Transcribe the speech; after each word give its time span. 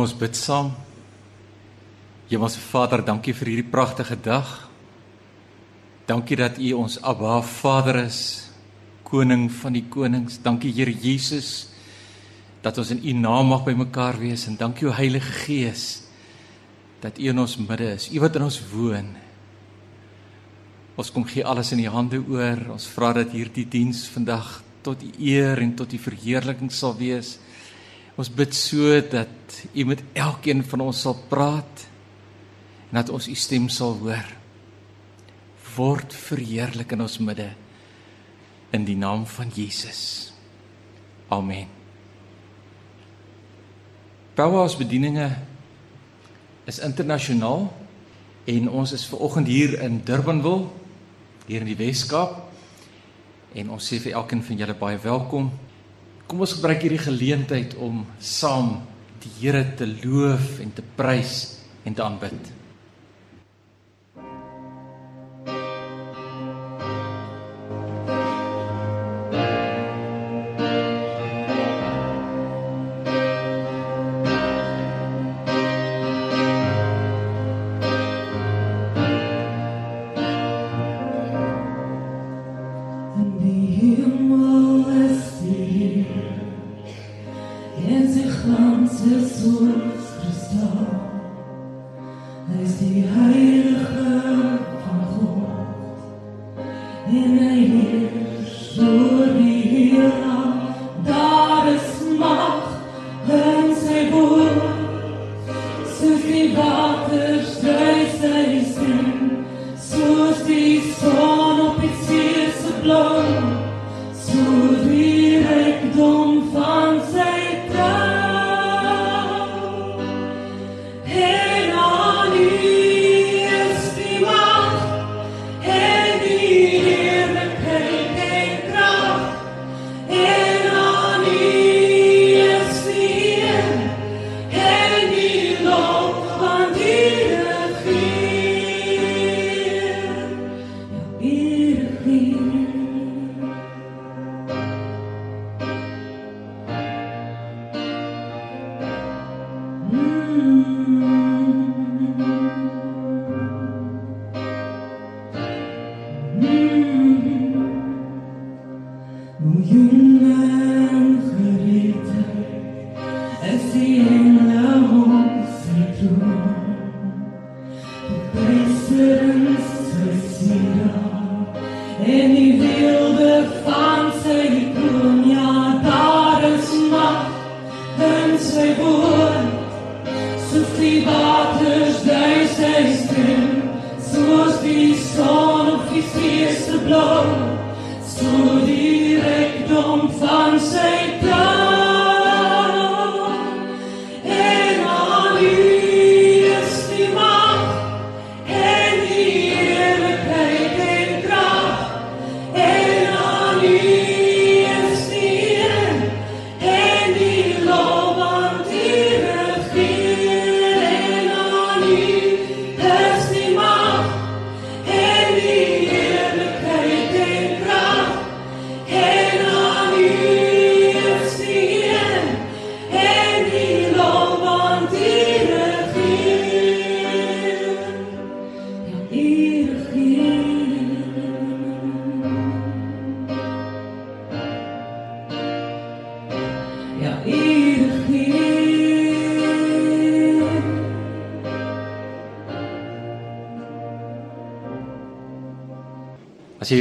Kom 0.00 0.06
ons 0.08 0.16
bid 0.16 0.32
saam. 0.32 0.70
Hemelse 2.30 2.60
Vader, 2.70 3.02
dankie 3.04 3.34
vir 3.36 3.50
hierdie 3.50 3.66
pragtige 3.68 4.16
dag. 4.16 4.48
Dankie 6.08 6.38
dat 6.40 6.56
U 6.56 6.70
ons 6.78 6.94
Abba 7.04 7.34
Vader 7.44 7.98
is, 8.06 8.20
koning 9.04 9.50
van 9.52 9.76
die 9.76 9.82
konings. 9.92 10.38
Dankie 10.40 10.72
Here 10.72 10.94
Jesus 10.94 11.68
dat 12.64 12.80
ons 12.80 12.94
in 12.96 13.02
U 13.04 13.12
naam 13.12 13.52
mag 13.52 13.66
bymekaar 13.66 14.16
wees 14.22 14.46
en 14.48 14.56
dankie 14.56 14.88
o 14.88 14.94
Heilige 14.96 15.34
Gees 15.42 15.84
dat 17.04 17.20
U 17.20 17.28
in 17.34 17.44
ons 17.44 17.58
midde 17.60 17.92
is. 17.98 18.08
U 18.08 18.24
wat 18.24 18.40
in 18.40 18.48
ons 18.48 18.58
woon. 18.72 19.12
Ons 20.96 21.12
kom 21.12 21.28
gee 21.28 21.44
alles 21.44 21.74
in 21.76 21.84
U 21.84 21.92
hande 21.92 22.24
oor. 22.24 22.70
Ons 22.72 22.88
vra 22.96 23.12
dat 23.20 23.36
hierdie 23.36 23.68
diens 23.68 24.06
vandag 24.16 24.62
tot 24.80 25.04
U 25.04 25.12
eer 25.20 25.60
en 25.60 25.76
tot 25.76 25.92
U 25.92 26.00
verheerliking 26.08 26.72
sal 26.72 26.96
wees. 26.96 27.36
Ons 28.20 28.28
bid 28.28 28.52
so 28.52 28.98
dat 29.08 29.62
U 29.72 29.84
met 29.88 30.02
elkeen 30.12 30.60
van 30.66 30.82
ons 30.84 30.98
sal 31.06 31.16
praat 31.30 31.86
en 32.90 32.98
dat 32.98 33.12
ons 33.14 33.28
U 33.30 33.34
stem 33.38 33.70
sal 33.72 33.94
hoor. 34.02 34.26
Word 35.76 36.12
verheerlik 36.12 36.92
in 36.92 37.00
ons 37.06 37.16
midde 37.24 37.48
in 38.76 38.84
die 38.84 38.98
naam 38.98 39.24
van 39.26 39.48
Jesus. 39.54 40.32
Amen. 41.32 41.70
Powerhouse 44.36 44.76
bedieninge 44.76 45.30
is 46.68 46.82
internasionaal 46.84 47.70
en 48.50 48.68
ons 48.68 48.92
is 48.92 49.06
ver 49.08 49.24
oggend 49.24 49.48
hier 49.48 49.78
in 49.80 50.02
Durbanville 50.04 50.68
hier 51.48 51.64
in 51.64 51.72
die 51.72 51.78
Wes-Kaap 51.78 52.36
en 53.56 53.72
ons 53.74 53.88
sê 53.90 53.98
vir 54.02 54.18
elkeen 54.20 54.44
van 54.44 54.60
julle 54.60 54.76
baie 54.78 55.00
welkom. 55.02 55.48
Kom 56.30 56.44
ons 56.44 56.52
gebruik 56.54 56.84
hierdie 56.84 57.02
geleentheid 57.02 57.72
om 57.82 58.04
saam 58.22 58.76
die 59.18 59.32
Here 59.40 59.64
te 59.74 59.88
loof 59.88 60.60
en 60.62 60.70
te 60.70 60.84
prys 60.94 61.32
en 61.82 61.96
te 61.98 62.04
aanbid. 62.04 62.52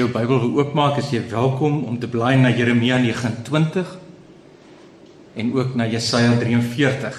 Jou 0.10 0.18
Bybel 0.18 0.40
geoopmaak, 0.42 0.98
is 0.98 1.12
jy 1.14 1.22
welkom 1.30 1.84
om 1.86 1.98
te 2.00 2.08
blaai 2.10 2.38
na 2.40 2.50
Jeremia 2.50 2.98
29 2.98 3.90
en 5.40 5.50
ook 5.54 5.76
na 5.78 5.86
Jesaja 5.86 6.34
43. 6.40 7.18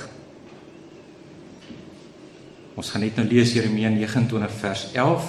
Ons 2.75 2.91
gaan 2.91 3.05
net 3.05 3.19
nou 3.21 3.27
lees 3.29 3.53
Jeremia 3.55 3.93
29 3.95 4.57
vers 4.59 4.83
11. 4.99 5.29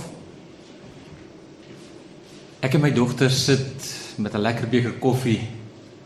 Ek 2.66 2.78
en 2.78 2.82
my 2.82 2.92
dogter 2.96 3.30
sit 3.30 3.90
met 4.18 4.34
'n 4.34 4.42
lekker 4.42 4.68
beker 4.68 4.98
koffie 5.00 5.42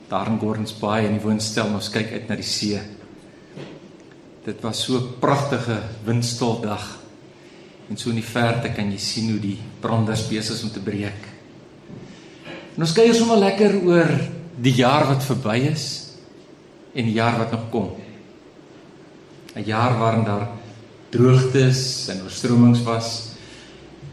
daar 0.10 0.28
in 0.28 0.40
Gordons 0.40 0.74
Bay 0.80 1.06
in 1.06 1.18
die 1.18 1.24
woonstel 1.24 1.68
en 1.68 1.76
ons 1.76 1.90
kyk 1.90 2.12
uit 2.12 2.28
na 2.28 2.36
die 2.36 2.44
see. 2.44 2.80
Dit 4.44 4.62
was 4.62 4.84
so 4.84 4.98
'n 4.98 5.20
pragtige 5.20 5.82
windstil 6.04 6.60
dag. 6.62 7.00
En 7.90 7.98
so 7.98 8.10
in 8.10 8.16
die 8.16 8.24
verte 8.24 8.74
kan 8.74 8.92
jy 8.92 8.98
sien 8.98 9.30
hoe 9.30 9.40
die 9.40 9.60
branders 9.80 10.28
besig 10.28 10.56
is 10.56 10.64
om 10.64 10.72
te 10.72 10.80
breek. 10.80 11.35
En 12.76 12.84
ons 12.84 12.96
kyk 12.96 13.14
sommer 13.16 13.40
lekker 13.40 13.78
oor 13.88 14.10
die 14.60 14.74
jaar 14.76 15.08
wat 15.08 15.24
verby 15.24 15.62
is 15.70 15.86
en 16.96 17.08
die 17.08 17.16
jaar 17.16 17.38
wat 17.40 17.52
nog 17.56 17.70
kom. 17.72 17.90
'n 19.56 19.64
Jaar 19.64 19.98
waarin 19.98 20.26
daar 20.26 20.48
droogtes 21.10 22.08
en 22.12 22.24
oorstromings 22.24 22.84
was, 22.84 23.32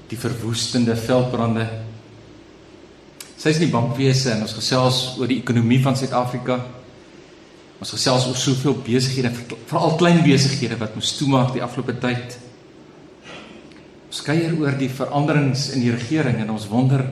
die 0.08 0.18
verwoestende 0.18 0.96
veldbrande. 0.96 1.66
Sy's 3.36 3.58
nie 3.58 3.70
bankwese 3.72 4.30
en 4.30 4.44
ons 4.46 4.54
gesels 4.54 5.16
oor 5.18 5.26
die 5.26 5.40
ekonomie 5.40 5.80
van 5.82 5.96
Suid-Afrika. 5.96 6.60
Ons 7.80 7.90
gesels 7.90 8.26
oor 8.26 8.36
soveel 8.36 8.76
besighede, 8.86 9.32
veral 9.66 9.96
klein 9.96 10.22
besighede 10.22 10.78
wat 10.78 10.94
moes 10.94 11.16
toemaak 11.18 11.52
die 11.52 11.62
afgelope 11.62 11.98
tyd. 11.98 12.38
Ons 14.06 14.22
kuier 14.22 14.54
oor 14.60 14.78
die 14.78 14.90
veranderings 14.92 15.70
in 15.74 15.80
die 15.80 15.90
regering 15.90 16.38
en 16.38 16.50
ons 16.54 16.68
wonder 16.68 17.02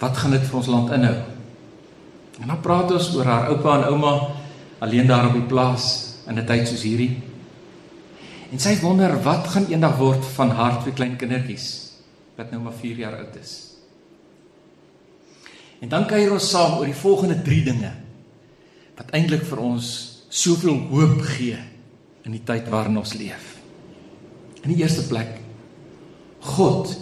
wat 0.00 0.16
gaan 0.16 0.34
dit 0.34 0.46
vir 0.48 0.58
ons 0.60 0.70
land 0.72 0.92
inhou. 0.96 1.16
En 2.40 2.52
dan 2.52 2.60
praat 2.64 2.92
ons 2.96 3.10
oor 3.16 3.28
haar 3.28 3.50
oupa 3.52 3.76
en 3.78 3.88
ouma 3.92 4.12
alleen 4.80 5.06
daar 5.06 5.28
op 5.28 5.36
die 5.36 5.48
plaas 5.48 6.16
in 6.26 6.38
'n 6.38 6.46
tyd 6.46 6.68
soos 6.68 6.82
hierdie. 6.82 7.22
En 8.50 8.58
sy 8.58 8.80
wonder 8.80 9.22
wat 9.22 9.46
gaan 9.46 9.68
eendag 9.68 9.96
word 9.96 10.24
van 10.24 10.50
haar 10.50 10.80
twee 10.80 10.94
klein 10.94 11.16
kindertjies 11.16 11.92
wat 12.36 12.50
nou 12.50 12.62
maar 12.62 12.78
4 12.80 12.96
jaar 12.96 13.16
oud 13.16 13.36
is. 13.40 13.70
En 15.80 15.88
dan 15.88 16.06
kuier 16.06 16.32
ons 16.32 16.50
saam 16.50 16.78
oor 16.78 16.88
die 16.88 16.94
volgende 16.94 17.42
3 17.42 17.64
dinge 17.64 17.92
wat 18.96 19.10
eintlik 19.10 19.44
vir 19.44 19.58
ons 19.58 19.86
soveel 20.28 20.76
hoop 20.90 21.20
gee 21.20 21.58
in 22.24 22.32
die 22.32 22.44
tyd 22.44 22.68
waarin 22.68 22.98
ons 23.00 23.14
leef. 23.14 23.56
In 24.62 24.74
die 24.74 24.82
eerste 24.82 25.06
plek 25.08 25.38
God 26.40 26.92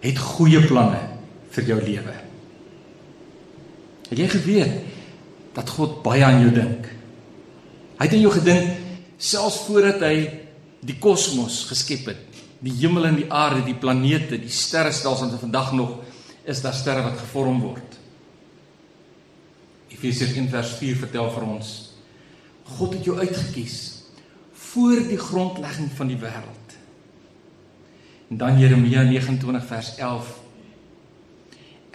het 0.00 0.18
goeie 0.18 0.60
planne 0.66 1.00
vir 1.50 1.64
jou 1.64 1.80
lewe. 1.80 2.25
Het 4.10 4.18
jy 4.18 4.28
geweet 4.30 4.74
dat 5.56 5.70
God 5.74 6.02
baie 6.04 6.24
aan 6.24 6.42
jou 6.44 6.52
dink? 6.54 6.86
Hy 7.96 8.04
het 8.04 8.14
aan 8.14 8.24
jou 8.26 8.34
gedink 8.34 8.82
selfs 9.16 9.62
voordat 9.66 10.02
hy 10.04 10.16
die 10.86 10.98
kosmos 11.00 11.64
geskep 11.70 12.10
het. 12.12 12.22
Die 12.60 12.74
hemel 12.82 13.08
en 13.08 13.18
die 13.18 13.28
aarde, 13.32 13.64
die 13.66 13.76
planete, 13.76 14.38
die 14.40 14.52
sterrestelsel 14.52 15.30
en 15.30 15.40
vandag 15.40 15.72
nog 15.76 15.96
is 16.46 16.62
daar 16.62 16.76
sterre 16.76 17.02
wat 17.02 17.18
gevorm 17.18 17.58
word. 17.64 17.98
Efesiërs 19.96 20.36
1:4 20.36 20.98
vertel 21.06 21.30
vir 21.32 21.46
ons 21.48 21.74
God 22.66 22.96
het 22.96 23.04
jou 23.06 23.14
uitget 23.18 23.52
kies 23.54 23.76
voor 24.52 24.98
die 25.08 25.18
grondlegging 25.18 25.90
van 25.94 26.08
die 26.10 26.18
wêreld. 26.18 26.74
En 28.30 28.36
dan 28.36 28.58
Jeremia 28.58 29.02
29 29.06 29.66
vers 29.66 29.92
11 29.96 30.32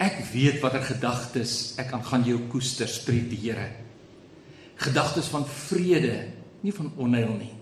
Ek 0.02 0.18
weet 0.32 0.58
watter 0.62 0.82
gedagtes 0.82 1.74
ek 1.78 1.92
aan 1.94 2.02
gaan 2.02 2.24
jou 2.26 2.40
koester, 2.50 2.90
spreek 2.90 3.28
die 3.30 3.38
Here. 3.44 3.68
Gedagtes 4.82 5.28
van 5.30 5.44
vrede, 5.46 6.16
nie 6.62 6.74
van 6.74 6.90
onheil 6.98 7.36
nie. 7.36 7.52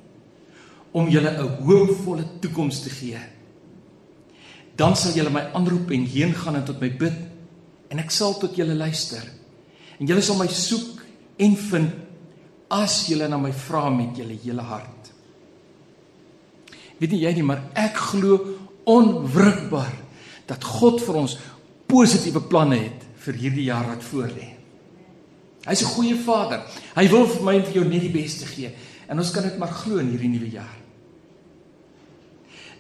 Om 0.97 1.11
julle 1.13 1.31
'n 1.31 1.65
hoopvolle 1.65 2.25
toekoms 2.41 2.81
te 2.83 2.91
gee. 2.91 3.21
Dan 4.77 4.97
sal 4.97 5.13
julle 5.13 5.31
my 5.31 5.51
aanroep 5.53 5.91
en 5.91 6.05
heen 6.05 6.35
gaan 6.35 6.57
en 6.57 6.65
tot 6.65 6.81
my 6.81 6.89
bid 6.89 7.19
en 7.91 7.99
ek 7.99 8.11
sal 8.11 8.39
tot 8.39 8.57
julle 8.57 8.75
luister. 8.75 9.23
En 9.99 10.07
julle 10.07 10.23
sal 10.23 10.37
my 10.37 10.49
soek 10.49 11.03
en 11.37 11.57
vind 11.57 11.91
as 12.71 13.07
julle 13.07 13.29
na 13.29 13.37
my 13.37 13.53
vra 13.53 13.91
met 13.91 14.17
julle 14.17 14.39
hele 14.45 14.63
hart. 14.63 15.13
Weet 16.99 17.11
nie 17.11 17.25
jy 17.25 17.33
nie, 17.35 17.43
maar 17.43 17.63
ek 17.75 17.97
glo 17.97 18.57
onwrikbaar 18.85 19.93
dat 20.47 20.65
God 20.65 21.01
vir 21.01 21.15
ons 21.15 21.37
positiewe 21.91 22.43
planne 22.49 22.79
het 22.79 23.07
vir 23.27 23.35
hierdie 23.43 23.69
jaar 23.69 23.89
wat 23.91 24.05
voorlê. 24.07 24.49
Hy's 25.67 25.83
'n 25.83 25.95
goeie 25.95 26.17
Vader. 26.17 26.63
Hy 26.97 27.09
wil 27.09 27.27
vir 27.27 27.43
my 27.43 27.55
en 27.57 27.65
vir 27.65 27.75
jou 27.75 27.85
net 27.85 28.01
die 28.01 28.23
beste 28.23 28.47
gee 28.47 28.73
en 29.09 29.19
ons 29.19 29.31
kan 29.31 29.43
dit 29.43 29.59
maar 29.59 29.73
glo 29.73 29.99
in 29.99 30.11
hierdie 30.11 30.29
nuwe 30.29 30.51
jaar. 30.51 30.77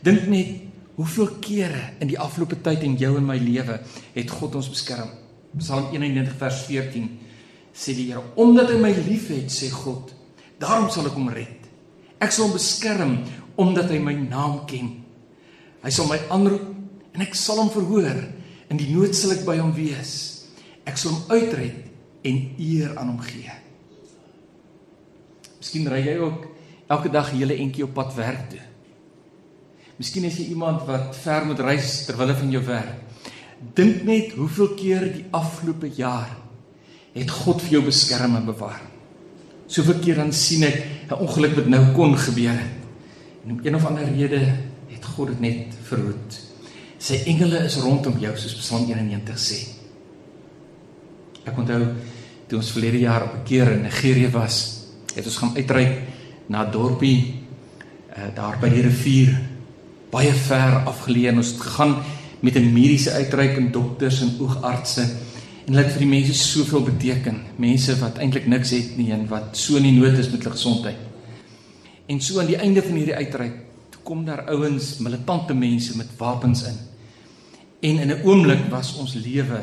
Dink 0.03 0.27
net 0.27 0.49
hoeveel 0.97 1.29
kere 1.41 1.95
in 2.01 2.09
die 2.09 2.19
afgelope 2.19 2.61
tyd 2.63 2.83
in 2.83 2.97
jou 2.97 3.17
en 3.17 3.27
my 3.27 3.37
lewe 3.37 3.81
het 4.15 4.31
God 4.31 4.55
ons 4.55 4.69
beskerm. 4.69 5.11
Psalm 5.59 5.91
91 5.93 6.37
vers 6.39 6.63
14 6.69 7.09
sê 7.75 7.95
die 7.95 8.11
Here, 8.11 8.23
omdat 8.37 8.71
hy 8.71 8.79
my 8.81 8.91
liefhet, 9.07 9.51
sê 9.51 9.71
God, 9.71 10.13
daarom 10.59 10.91
sal 10.91 11.07
ek 11.07 11.17
hom 11.17 11.29
red. 11.29 11.69
Ek 12.21 12.33
sal 12.33 12.49
hom 12.49 12.57
beskerm 12.57 13.17
omdat 13.61 13.91
hy 13.91 13.99
my 14.03 14.15
naam 14.15 14.65
ken. 14.67 14.93
Hy 15.83 15.91
sal 15.91 16.09
my 16.11 16.19
aanroep 16.31 17.15
en 17.15 17.25
ek 17.25 17.35
sal 17.35 17.63
hom 17.63 17.71
verhoor. 17.73 18.21
In 18.71 18.79
die 18.79 18.91
nood 18.95 19.17
sal 19.19 19.35
ek 19.35 19.45
by 19.47 19.59
hom 19.59 19.73
wees. 19.75 20.13
Ek 20.87 20.99
sal 21.01 21.17
hom 21.17 21.35
uitred 21.35 21.87
en 22.27 22.41
eer 22.61 22.95
aan 22.97 23.13
hom 23.13 23.21
gee. 23.25 23.53
Miskien 25.61 25.89
ry 25.91 26.01
jy 26.05 26.17
ook 26.23 26.47
elke 26.91 27.11
dag 27.11 27.33
'n 27.33 27.39
hele 27.39 27.57
entjie 27.59 27.85
op 27.85 27.95
pad 27.95 28.15
werk 28.15 28.51
toe. 28.51 28.65
Miskien 29.99 30.25
is 30.25 30.39
jy 30.39 30.49
iemand 30.55 30.87
wat 30.87 31.17
ver 31.17 31.45
moet 31.45 31.61
reis 31.61 32.07
ter 32.07 32.17
wille 32.17 32.35
van 32.35 32.51
jou 32.51 32.63
werk. 32.65 33.03
Dink 33.75 34.05
net 34.05 34.33
hoeveel 34.33 34.75
keer 34.75 35.13
die 35.13 35.25
afgelope 35.31 35.91
jaar 35.93 36.37
het 37.13 37.31
God 37.31 37.61
vir 37.63 37.71
jou 37.71 37.83
beskerm 37.85 38.37
en 38.37 38.47
bewaar. 38.47 38.81
Soveel 39.67 40.01
keer 40.01 40.17
dan 40.17 40.33
sien 40.33 40.63
ek 40.63 41.11
'n 41.11 41.21
ongeluk 41.21 41.55
wat 41.55 41.67
nou 41.67 41.93
kon 41.93 42.17
gebeur 42.17 42.57
het. 42.57 42.79
En 43.45 43.53
om 43.53 43.61
een 43.63 43.75
of 43.75 43.85
ander 43.85 44.05
rede 44.05 44.57
het 44.89 45.05
God 45.05 45.29
dit 45.29 45.41
net 45.41 45.75
verhoed. 45.83 46.40
Sy 47.01 47.23
engele 47.33 47.63
is 47.65 47.79
rondom 47.81 48.19
jou 48.21 48.33
soos 48.37 48.59
Psalm 48.61 48.85
91 48.91 49.39
sê. 49.41 49.61
Ek 51.49 51.57
onthou 51.57 51.81
toe 52.51 52.59
ons 52.59 52.73
verlede 52.75 53.01
jaar 53.07 53.25
op 53.25 53.35
'n 53.39 53.45
keer 53.49 53.73
in 53.73 53.83
Nigerië 53.83 54.31
was, 54.31 54.85
het 55.15 55.25
ons 55.25 55.37
gaan 55.37 55.57
uitreik 55.57 56.03
na 56.49 56.67
'n 56.67 56.71
dorpie 56.71 57.35
uh, 58.17 58.35
daar 58.35 58.59
by 58.61 58.69
die 58.69 58.83
rivier 58.83 59.41
baie 60.11 60.33
ver 60.33 60.85
afgeleë 60.85 61.29
en 61.29 61.37
ons 61.37 61.53
het 61.53 61.61
gegaan 61.61 62.03
met 62.41 62.57
'n 62.57 62.73
mediese 62.73 63.13
uitreik 63.13 63.57
en 63.57 63.73
dokters 63.73 64.21
en 64.21 64.37
oogartse 64.41 65.03
en 65.67 65.75
hulle 65.75 65.85
het 65.85 65.93
vir 65.93 66.05
die 66.05 66.17
mense 66.21 66.35
soveel 66.35 66.83
beteken. 66.83 67.41
Mense 67.57 67.99
wat 67.99 68.19
eintlik 68.19 68.47
niks 68.47 68.71
het 68.71 68.97
nie 68.97 69.13
en 69.13 69.29
wat 69.29 69.57
so 69.57 69.77
in 69.77 69.83
die 69.83 69.93
nood 70.01 70.19
is 70.19 70.31
met 70.31 70.43
hulle 70.43 70.57
gesondheid 70.57 71.11
en 72.11 72.21
so 72.21 72.41
aan 72.41 72.51
die 72.51 72.59
einde 72.59 72.83
van 72.83 72.97
hierdie 72.99 73.15
uitreik 73.15 73.53
kom 74.03 74.25
daar 74.25 74.49
ouens 74.51 74.97
militante 74.99 75.55
mense 75.55 75.97
met 75.97 76.17
wapens 76.19 76.65
in 76.67 76.90
en 77.81 77.99
in 77.99 78.11
'n 78.11 78.23
oomblik 78.25 78.69
was 78.71 78.97
ons 78.97 79.15
lewe 79.15 79.63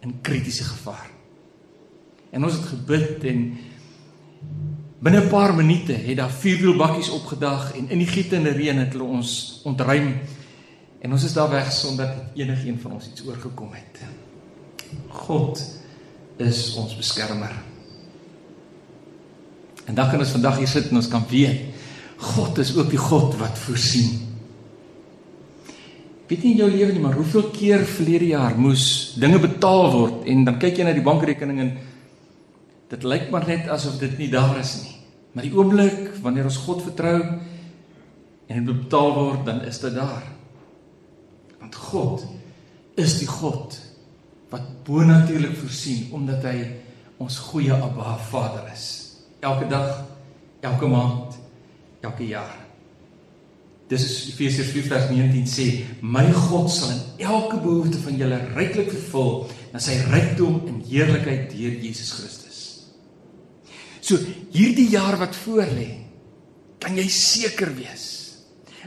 in 0.00 0.20
kritiese 0.20 0.64
gevaar 0.64 1.10
en 2.30 2.44
ons 2.44 2.52
het 2.52 2.64
gebid 2.64 3.24
en 3.24 3.56
binne 4.98 5.20
'n 5.20 5.28
paar 5.28 5.54
minute 5.54 5.92
het 5.92 6.16
daar 6.16 6.30
vuurwielbakkies 6.30 7.10
opgedag 7.10 7.76
en 7.76 7.90
in 7.90 7.98
die 7.98 8.06
gietende 8.06 8.50
reën 8.50 8.78
het 8.78 8.92
hulle 8.92 9.04
ons 9.04 9.60
ontruim 9.64 10.14
En 11.04 11.12
ons 11.12 11.24
is 11.24 11.32
daar 11.32 11.50
weg 11.50 11.72
sonder 11.72 12.06
dat 12.06 12.16
enigiemand 12.34 12.80
van 12.80 12.92
ons 12.92 13.06
iets 13.06 13.24
oorgekom 13.26 13.72
het. 13.72 14.00
God 15.08 15.60
is 16.36 16.74
ons 16.80 16.96
beskermer. 16.96 17.52
En 19.84 19.94
dan 19.94 20.08
kan 20.10 20.18
ons 20.18 20.32
vandag 20.32 20.56
hier 20.62 20.70
sit 20.70 20.88
en 20.88 20.96
ons 20.96 21.08
kan 21.08 21.26
weet 21.28 21.60
God 22.16 22.58
is 22.58 22.70
ook 22.76 22.88
die 22.88 22.98
God 22.98 23.34
wat 23.36 23.58
voorsien. 23.58 24.33
Weet 26.28 26.44
nie 26.44 26.54
in 26.54 26.62
jou 26.62 26.70
lewe 26.72 26.92
nie, 26.94 27.02
maar 27.04 27.18
hoeveel 27.18 27.50
keer 27.52 27.82
verlede 27.84 28.30
jaar 28.32 28.54
moes 28.56 29.14
dinge 29.20 29.38
betaal 29.42 29.90
word 29.92 30.28
en 30.32 30.46
dan 30.46 30.56
kyk 30.62 30.80
jy 30.80 30.86
na 30.86 30.94
die 30.96 31.04
bankrekening 31.04 31.60
en 31.60 31.72
dit 32.94 33.04
lyk 33.04 33.28
maar 33.32 33.44
net 33.48 33.68
asof 33.68 33.98
dit 34.00 34.14
nie 34.18 34.30
daar 34.32 34.56
is 34.60 34.78
nie. 34.80 34.94
Maar 35.34 35.44
die 35.48 35.52
oomblik 35.52 36.14
wanneer 36.24 36.48
ons 36.48 36.62
God 36.64 36.80
vertrou 36.86 37.18
en 38.48 38.64
dit 38.70 38.80
betaal 38.86 39.12
word, 39.18 39.44
dan 39.44 39.60
is 39.68 39.80
dit 39.82 39.94
daar. 39.96 40.24
Want 41.60 41.76
God 41.90 42.24
is 43.00 43.18
die 43.20 43.28
God 43.28 43.76
wat 44.52 44.66
bonatuurlik 44.86 45.56
voorsien 45.58 46.12
omdat 46.14 46.44
hy 46.48 46.56
ons 47.20 47.40
goeie 47.50 47.74
Abba 47.74 48.16
Vader 48.30 48.68
is. 48.72 48.86
Elke 49.44 49.68
dag, 49.68 50.04
elke 50.64 50.88
maand, 50.88 51.36
elke 52.00 52.28
jaar. 52.32 52.63
Dis 53.94 54.06
is 54.08 54.16
Efesiërs 54.32 54.72
4:19 54.74 55.46
sê, 55.46 55.84
"My 56.02 56.26
God 56.32 56.70
sal 56.70 56.90
in 56.90 57.26
elke 57.30 57.56
behoefte 57.56 57.98
van 57.98 58.16
julle 58.16 58.40
ryklik 58.54 58.90
vervul 58.90 59.46
na 59.72 59.78
sy 59.78 59.94
rykdom 60.10 60.66
in 60.66 60.82
heerlikheid 60.88 61.50
deur 61.50 61.78
Jesus 61.78 62.10
Christus." 62.10 62.90
So, 64.00 64.18
hierdie 64.50 64.90
jaar 64.90 65.16
wat 65.18 65.36
voorlê, 65.36 66.04
kan 66.78 66.96
jy 66.96 67.08
seker 67.08 67.70
wees 67.74 68.14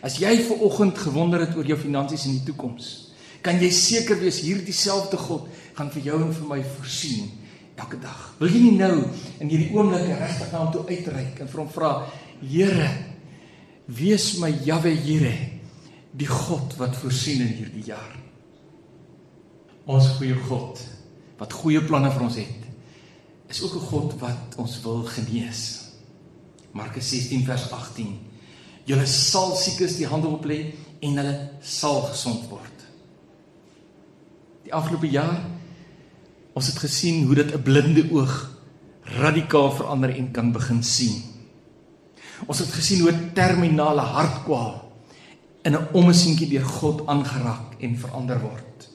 As 0.06 0.20
jy 0.22 0.36
ver 0.46 0.62
oggend 0.62 0.98
gewonder 1.02 1.42
het 1.42 1.56
oor 1.58 1.66
jou 1.66 1.78
finansies 1.80 2.28
in 2.30 2.38
die 2.38 2.46
toekoms, 2.52 3.10
kan 3.42 3.58
jy 3.62 3.70
seker 3.74 4.20
wees 4.22 4.44
hierdie 4.46 4.76
selfde 4.76 5.18
God 5.18 5.48
gaan 5.78 5.90
vir 5.94 6.04
jou 6.12 6.20
en 6.22 6.34
vir 6.34 6.48
my 6.52 6.60
voorsien 6.76 7.32
elke 7.78 7.98
dag. 8.02 8.22
Wil 8.40 8.54
jy 8.54 8.62
nie 8.62 8.78
nou 8.78 9.08
in 9.42 9.50
hierdie 9.50 9.72
oomblik 9.74 10.08
regtig 10.10 10.52
na 10.52 10.62
hom 10.64 10.72
toe 10.74 10.86
uitreik 10.90 11.42
en 11.42 11.50
vir 11.50 11.64
hom 11.64 11.74
vra, 11.74 11.92
Here, 12.38 12.86
wees 13.88 14.38
my 14.40 14.52
Jahwe 14.52 14.92
Here, 14.92 15.34
die 16.12 16.28
God 16.28 16.76
wat 16.78 16.96
voorsien 17.00 17.42
in 17.42 17.54
hierdie 17.56 17.86
jaar. 17.88 18.16
Ons 19.88 20.18
goeie 20.18 20.36
God 20.48 20.82
wat 21.38 21.54
goeie 21.54 21.82
planne 21.86 22.12
vir 22.12 22.24
ons 22.26 22.40
het, 22.40 22.64
is 23.48 23.62
ook 23.64 23.76
'n 23.76 23.88
God 23.90 24.20
wat 24.20 24.56
ons 24.58 24.82
wil 24.84 25.04
genees. 25.04 25.92
Markus 26.74 27.10
16 27.10 27.46
vers 27.46 27.72
18 27.72 28.28
Julle 28.88 29.06
sal 29.06 29.56
siekes 29.60 29.98
die 30.00 30.08
hande 30.08 30.30
op 30.32 30.46
lê 30.48 30.72
en 31.04 31.20
hulle 31.20 31.36
sal 31.60 32.06
gesond 32.08 32.46
word. 32.48 32.86
Die 34.64 34.74
afgelope 34.74 35.10
jaar 35.12 35.44
ons 36.58 36.70
het 36.72 36.80
gesien 36.82 37.26
hoe 37.28 37.36
dit 37.36 37.52
'n 37.54 37.62
blinde 37.62 38.08
oog 38.12 38.50
radikaal 39.20 39.72
verander 39.72 40.16
en 40.16 40.32
kan 40.32 40.52
begin 40.52 40.84
sien. 40.84 41.22
Ons 42.46 42.60
het 42.60 42.70
gesien 42.70 43.02
hoe 43.02 43.14
terminale 43.34 44.02
hartkwaal 44.02 44.84
in 45.64 45.74
'n 45.74 45.88
ommesientjie 45.94 46.50
deur 46.50 46.66
God 46.66 47.08
aangeraak 47.08 47.82
en 47.82 47.98
verander 47.98 48.40
word. 48.40 48.90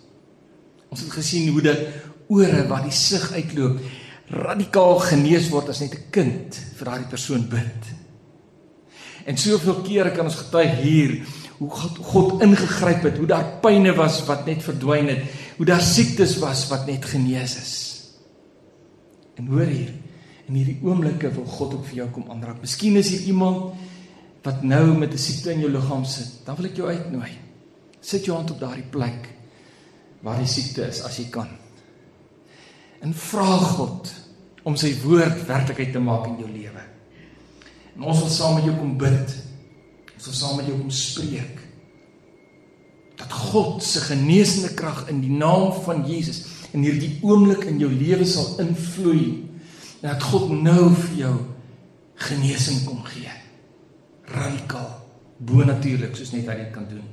Ons 0.88 1.00
het 1.00 1.10
gesien 1.10 1.48
hoe 1.48 1.62
dit 1.62 1.88
ore 2.28 2.66
wat 2.68 2.82
die 2.82 2.92
sig 2.92 3.32
uitloop 3.32 3.80
radikaal 4.32 4.98
genees 4.98 5.48
word 5.48 5.68
as 5.68 5.80
net 5.80 5.94
'n 5.94 6.10
kind 6.10 6.60
vir 6.76 6.84
daardie 6.84 7.08
persoon 7.08 7.48
bid. 7.48 7.82
En 9.26 9.36
soveel 9.36 9.82
kere 9.82 10.10
kan 10.10 10.24
ons 10.24 10.34
getuig 10.34 10.80
hier 10.80 11.22
hoe 11.58 11.70
God 11.70 11.98
God 11.98 12.42
ingegryp 12.42 13.02
het, 13.02 13.16
hoe 13.16 13.26
daar 13.26 13.58
pyne 13.60 13.94
was 13.94 14.24
wat 14.26 14.46
net 14.46 14.62
verdwyn 14.62 15.08
het, 15.08 15.22
hoe 15.56 15.66
daar 15.66 15.80
siektes 15.80 16.38
was 16.38 16.68
wat 16.68 16.86
net 16.86 17.04
genees 17.04 17.56
is. 17.56 17.74
En 19.34 19.46
hoor 19.46 19.70
hier, 19.70 19.92
in 20.48 20.58
hierdie 20.58 20.78
oomblikke 20.82 21.30
wil 21.34 21.46
God 21.46 21.74
ook 21.74 21.84
vir 21.90 22.02
jou 22.02 22.08
kom 22.16 22.30
aanraak. 22.30 22.60
Miskien 22.60 22.96
is 22.96 23.12
hier 23.14 23.28
iemand 23.32 23.74
wat 24.42 24.62
nou 24.62 24.98
met 24.98 25.12
'n 25.12 25.18
siekte 25.18 25.52
in 25.52 25.60
jou 25.60 25.70
liggaam 25.70 26.04
sit. 26.04 26.44
Dan 26.44 26.56
wil 26.56 26.64
ek 26.64 26.76
jou 26.76 26.88
uitnooi. 26.88 27.30
Sit 28.00 28.24
jou 28.24 28.36
hand 28.36 28.50
op 28.50 28.60
daardie 28.60 28.90
plek 28.90 29.28
waar 30.20 30.38
die 30.38 30.46
siekte 30.46 30.86
is 30.88 31.02
as 31.02 31.16
jy 31.16 31.28
kan. 31.30 31.48
En 33.00 33.14
vra 33.14 33.56
God 33.56 34.12
om 34.62 34.76
sy 34.76 34.94
woord 35.02 35.46
werklikheid 35.46 35.92
te 35.92 35.98
maak 35.98 36.26
in 36.26 36.38
jou 36.38 36.50
lewe. 36.50 36.82
En 37.96 38.02
ons 38.02 38.18
wil 38.18 38.28
saam 38.28 38.54
met 38.54 38.64
jou 38.64 38.76
kom 38.76 38.96
bid. 38.98 39.34
Ons 40.16 40.24
wil 40.24 40.34
saam 40.34 40.56
met 40.56 40.66
jou 40.66 40.78
kom 40.78 40.90
spreek. 40.90 41.58
Dat 43.16 43.32
God 43.32 43.82
se 43.82 44.00
genesende 44.00 44.74
krag 44.74 45.08
in 45.08 45.20
die 45.20 45.34
naam 45.34 45.72
van 45.84 46.06
Jesus 46.06 46.44
in 46.72 46.86
hierdie 46.86 47.18
oomblik 47.20 47.66
in 47.68 47.78
jou 47.82 47.90
lewe 47.90 48.26
sal 48.26 48.54
invloei. 48.62 49.42
Dat 50.02 50.22
God 50.32 50.50
nou 50.50 50.90
vir 50.98 51.14
jou 51.20 51.34
genesing 52.26 52.82
kom 52.86 53.02
gee. 53.06 53.30
Radikaal, 54.32 54.90
bonatuurlik 55.38 56.16
soos 56.18 56.32
net 56.34 56.48
hy 56.50 56.56
dit 56.64 56.72
kan 56.74 56.88
doen. 56.90 57.04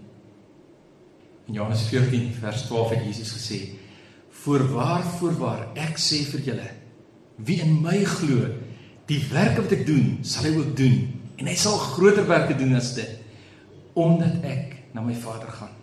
In 1.49 1.57
Johannes 1.57 1.85
14 1.89 2.31
vers 2.41 2.65
12 2.65 2.95
het 2.95 3.05
Jesus 3.05 3.33
gesê: 3.37 3.59
"Voorwaar, 4.41 5.03
voorwaar, 5.19 5.67
ek 5.75 5.97
sê 5.97 6.23
vir 6.31 6.41
julle, 6.45 6.69
wie 7.37 7.61
in 7.61 7.81
my 7.81 8.03
glo, 8.05 8.49
die 9.05 9.21
werke 9.31 9.61
wat 9.61 9.71
ek 9.71 9.85
doen, 9.85 10.19
sal 10.21 10.43
hy 10.43 10.57
ook 10.57 10.75
doen 10.77 10.97
en 11.39 11.47
hy 11.47 11.55
sal 11.55 11.77
groter 11.77 12.27
werke 12.27 12.55
doen 12.57 12.75
as 12.75 12.93
dit, 12.93 13.09
omdat 13.93 14.43
ek 14.43 14.93
na 14.93 15.01
my 15.01 15.13
Vader 15.13 15.49
gaan." 15.49 15.75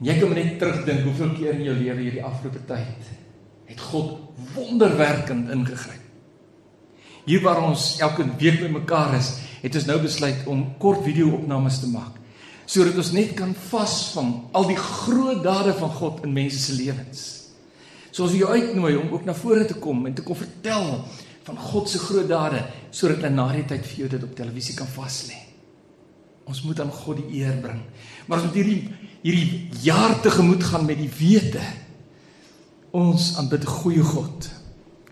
En 0.00 0.06
jy 0.06 0.18
kan 0.20 0.34
net 0.34 0.58
terugdink 0.58 1.04
hoeveel 1.04 1.32
keer 1.36 1.54
in 1.54 1.66
jou 1.68 1.74
lewe 1.76 2.00
hierdie 2.00 2.24
afgelope 2.24 2.64
tyd 2.66 3.10
het 3.68 3.80
God 3.80 4.18
wonderwerkend 4.54 5.50
ingegryp. 5.50 6.01
Hier 7.24 7.42
waar 7.44 7.62
ons 7.62 7.98
elke 8.02 8.26
week 8.38 8.60
bymekaar 8.60 9.14
is, 9.18 9.36
het 9.62 9.76
ons 9.78 9.86
nou 9.86 10.00
besluit 10.02 10.46
om 10.50 10.64
kort 10.82 11.04
video-opnames 11.06 11.80
te 11.82 11.92
maak 11.92 12.18
sodat 12.72 12.96
ons 12.96 13.10
net 13.12 13.34
kan 13.36 13.50
vasvang 13.68 14.30
al 14.56 14.64
die 14.70 14.78
groot 14.78 15.42
dade 15.44 15.74
van 15.76 15.90
God 15.92 16.22
in 16.24 16.32
mense 16.32 16.60
se 16.62 16.72
lewens. 16.72 17.22
So 18.12 18.24
ons 18.24 18.32
wil 18.32 18.44
jou 18.44 18.52
uitnooi 18.54 18.94
om 19.00 19.10
ook 19.12 19.26
na 19.26 19.34
vore 19.36 19.66
te 19.68 19.76
kom 19.82 20.06
en 20.08 20.14
te 20.16 20.24
kom 20.24 20.38
vertel 20.38 21.02
van 21.42 21.58
God 21.58 21.90
se 21.90 22.00
groot 22.00 22.28
dade 22.30 22.62
sodat 22.94 23.20
hulle 23.20 23.32
na 23.34 23.48
die 23.52 23.66
tyd 23.68 23.86
vir 23.90 24.04
jou 24.04 24.10
dit 24.14 24.24
op 24.24 24.34
televisie 24.38 24.76
kan 24.78 24.88
vas 24.94 25.18
lê. 25.28 25.38
Ons 26.48 26.62
moet 26.66 26.80
aan 26.82 26.92
God 26.92 27.20
die 27.22 27.42
eer 27.42 27.58
bring. 27.62 27.82
Maar 28.26 28.40
ons 28.40 28.48
moet 28.50 28.60
hierdie 28.62 29.10
hierdie 29.22 29.82
jaar 29.84 30.16
tegemoet 30.22 30.64
gaan 30.66 30.86
met 30.86 30.98
die 30.98 31.10
wete 31.12 31.62
ons 32.92 33.36
aanbid 33.38 33.64
'n 33.64 33.76
goeie 33.82 34.02
God. 34.02 34.50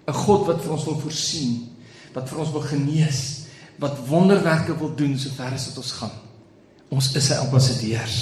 'n 0.06 0.12
God 0.12 0.46
wat 0.46 0.62
vir 0.62 0.72
ons 0.72 0.84
wil 0.84 0.98
voorsien, 1.00 1.69
wat 2.14 2.28
vir 2.30 2.42
ons 2.42 2.52
wil 2.54 2.64
genees, 2.66 3.20
wat 3.80 4.00
wonderwerke 4.08 4.76
wil 4.78 4.92
doen 4.96 5.16
sover 5.18 5.54
as 5.56 5.68
wat 5.70 5.80
ons 5.82 5.92
gaan. 6.00 6.16
Ons 6.90 7.12
is 7.16 7.28
sy 7.30 7.38
ambassadeurs. 7.40 8.18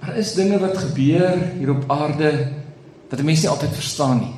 Maar 0.00 0.18
is 0.20 0.34
dinge 0.36 0.58
wat 0.62 0.76
gebeur 0.78 1.38
hier 1.58 1.72
op 1.74 1.86
aarde 1.92 2.32
wat 3.08 3.22
mense 3.24 3.46
nie 3.46 3.52
altyd 3.52 3.76
verstaan 3.78 4.20
nie. 4.20 4.34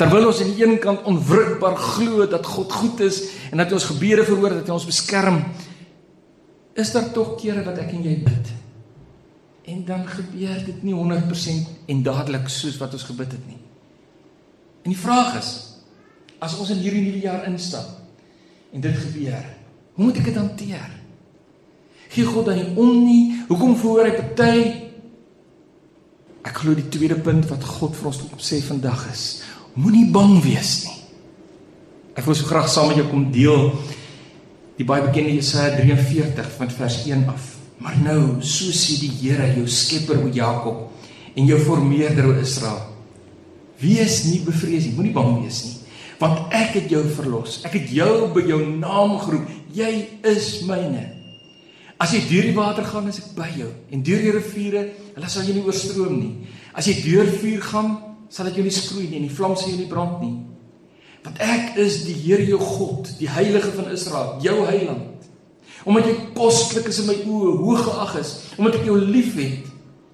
Terwyl 0.00 0.26
ons 0.26 0.40
aan 0.42 0.50
die 0.50 0.64
een 0.64 0.80
kant 0.82 1.04
onwrikbaar 1.06 1.76
glo 1.78 2.26
dat 2.26 2.46
God 2.50 2.72
goed 2.72 3.04
is 3.06 3.20
en 3.52 3.62
dat 3.62 3.70
hy 3.70 3.78
ons 3.78 3.90
gebede 3.92 4.24
verhoor, 4.26 4.56
dat 4.58 4.66
hy 4.66 4.74
ons 4.74 4.88
beskerm, 4.88 5.38
is 6.74 6.90
daar 6.90 7.12
tog 7.14 7.36
kere 7.38 7.62
wat 7.62 7.78
ek 7.84 7.92
en 7.94 8.02
jy 8.02 8.16
bid. 8.26 8.50
En 9.70 9.84
dan 9.86 10.02
gebeur 10.08 10.64
dit 10.66 10.82
nie 10.82 10.96
100% 10.98 11.86
en 11.94 12.02
dadelik 12.04 12.50
soos 12.52 12.80
wat 12.82 12.98
ons 12.98 13.06
gebid 13.06 13.38
het 13.38 13.46
nie. 13.46 13.63
En 14.84 14.92
die 14.92 15.00
vraag 15.00 15.38
is, 15.40 15.50
as 16.44 16.56
ons 16.60 16.70
in 16.74 16.82
hierdie 16.84 17.06
nuwe 17.06 17.22
jaar 17.24 17.46
instap 17.48 17.88
en 18.74 18.84
dit 18.84 18.96
gebeur, 19.00 19.44
hoe 19.96 20.08
moet 20.08 20.18
ek 20.20 20.28
dit 20.28 20.36
hanteer? 20.36 20.90
Gee 22.12 22.26
God 22.28 22.50
dan 22.50 22.60
nie 22.60 22.72
om 22.78 22.98
nie? 23.02 23.22
Hoekom 23.48 23.78
verhoor 23.80 24.10
hy 24.10 24.14
party? 24.18 24.56
Ek 26.44 26.60
glo 26.60 26.76
die 26.76 26.90
tweede 26.92 27.16
punt 27.24 27.48
wat 27.48 27.64
God 27.64 27.96
vir 27.96 28.10
ons 28.12 28.20
op 28.28 28.44
sê 28.44 28.60
vandag 28.62 29.06
is, 29.14 29.24
moenie 29.80 30.06
bang 30.12 30.36
wees 30.44 30.76
nie. 30.84 30.98
Ek 32.14 32.26
wil 32.28 32.36
so 32.36 32.46
graag 32.46 32.68
saam 32.70 32.92
met 32.92 33.00
jou 33.00 33.08
kom 33.08 33.24
deel 33.34 33.70
die 34.78 34.86
baie 34.86 35.02
bekende 35.06 35.32
Jesaja 35.36 35.78
43 35.78 36.50
van 36.58 36.70
vers 36.76 37.00
1 37.06 37.24
af. 37.30 37.50
Maar 37.82 37.96
nou, 38.02 38.20
so 38.42 38.70
sê 38.74 38.98
die 39.00 39.10
Here, 39.20 39.48
jou 39.56 39.66
skepper 39.70 40.20
o 40.22 40.30
Jakob 40.34 40.90
en 41.34 41.48
jou 41.48 41.58
vormeerder 41.62 42.28
o 42.30 42.36
Israel, 42.38 42.93
Wees 43.80 44.22
nie 44.28 44.40
bevrees 44.44 44.86
nie, 44.86 44.94
moenie 44.96 45.14
bang 45.14 45.42
wees 45.42 45.64
nie, 45.66 45.74
want 46.20 46.54
ek 46.54 46.78
het 46.78 46.92
jou 46.92 47.02
verlos. 47.16 47.58
Ek 47.66 47.74
het 47.78 47.90
jou 47.92 48.28
by 48.34 48.44
jou 48.46 48.60
naam 48.70 49.16
geroep. 49.22 49.50
Jy 49.74 49.92
is 50.30 50.62
myne. 50.68 51.08
As 52.00 52.14
jy 52.14 52.22
deur 52.28 52.48
die 52.48 52.56
water 52.56 52.86
gaan, 52.86 53.08
is 53.10 53.20
ek 53.22 53.34
by 53.36 53.48
jou. 53.54 53.70
En 53.94 54.02
deur 54.06 54.22
die 54.22 54.34
riviere, 54.34 54.82
hulle 55.14 55.30
sal 55.30 55.46
jou 55.46 55.54
nie 55.56 55.64
oorstroom 55.66 56.16
nie. 56.18 56.48
As 56.74 56.88
jy 56.90 56.96
deur 57.04 57.30
vuur 57.38 57.62
gaan, 57.70 57.92
sal 58.34 58.50
dit 58.50 58.58
jou 58.58 58.66
nie 58.66 58.74
skroei 58.74 59.06
nie 59.08 59.20
en 59.20 59.28
die 59.28 59.34
vlam 59.34 59.54
sal 59.58 59.70
jou 59.70 59.78
nie 59.78 59.90
brand 59.90 60.18
nie. 60.24 60.34
Want 61.24 61.40
ek 61.40 61.78
is 61.80 62.02
die 62.04 62.16
Here 62.18 62.44
jou 62.44 62.58
God, 62.60 63.08
die 63.20 63.30
Heilige 63.30 63.70
van 63.76 63.92
Israel, 63.94 64.34
jou 64.44 64.58
heiland. 64.68 65.28
Omdat 65.84 66.08
jy 66.08 66.14
kostelik 66.36 66.90
is 66.90 67.00
in 67.02 67.08
my 67.08 67.16
oë, 67.22 67.54
hoog 67.60 67.86
geag 67.86 68.14
is, 68.20 68.34
omdat 68.58 68.78
ek 68.80 68.86
jou 68.88 68.98
liefhet, 69.00 69.70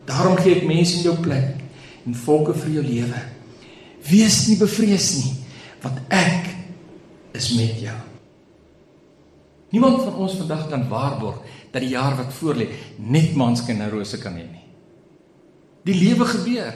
daarom 0.07 0.38
gee 0.40 0.59
ek 0.59 0.69
mense 0.69 0.99
in 0.99 1.07
jou 1.07 1.17
plek 1.23 1.59
en 2.07 2.17
volke 2.25 2.55
vir 2.62 2.76
jou 2.79 2.85
lewe. 2.87 3.21
Wees 4.09 4.47
nie 4.49 4.57
bevrees 4.61 5.11
nie, 5.21 5.35
want 5.83 6.00
ek 6.09 6.49
is 7.37 7.50
met 7.57 7.80
jou. 7.83 7.99
Niemand 9.71 10.02
van 10.02 10.14
ons 10.14 10.35
vandag 10.40 10.66
kan 10.69 10.88
waarborg 10.90 11.42
dat 11.71 11.85
die 11.85 11.92
jaar 11.95 12.16
wat 12.19 12.33
voorlê 12.35 12.66
net 12.99 13.37
maanskyn 13.38 13.80
en 13.80 13.92
rose 13.92 14.19
kan 14.19 14.35
hê 14.35 14.47
nie. 14.47 14.64
Die 15.87 15.95
lewe 15.95 16.26
gebeur. 16.26 16.75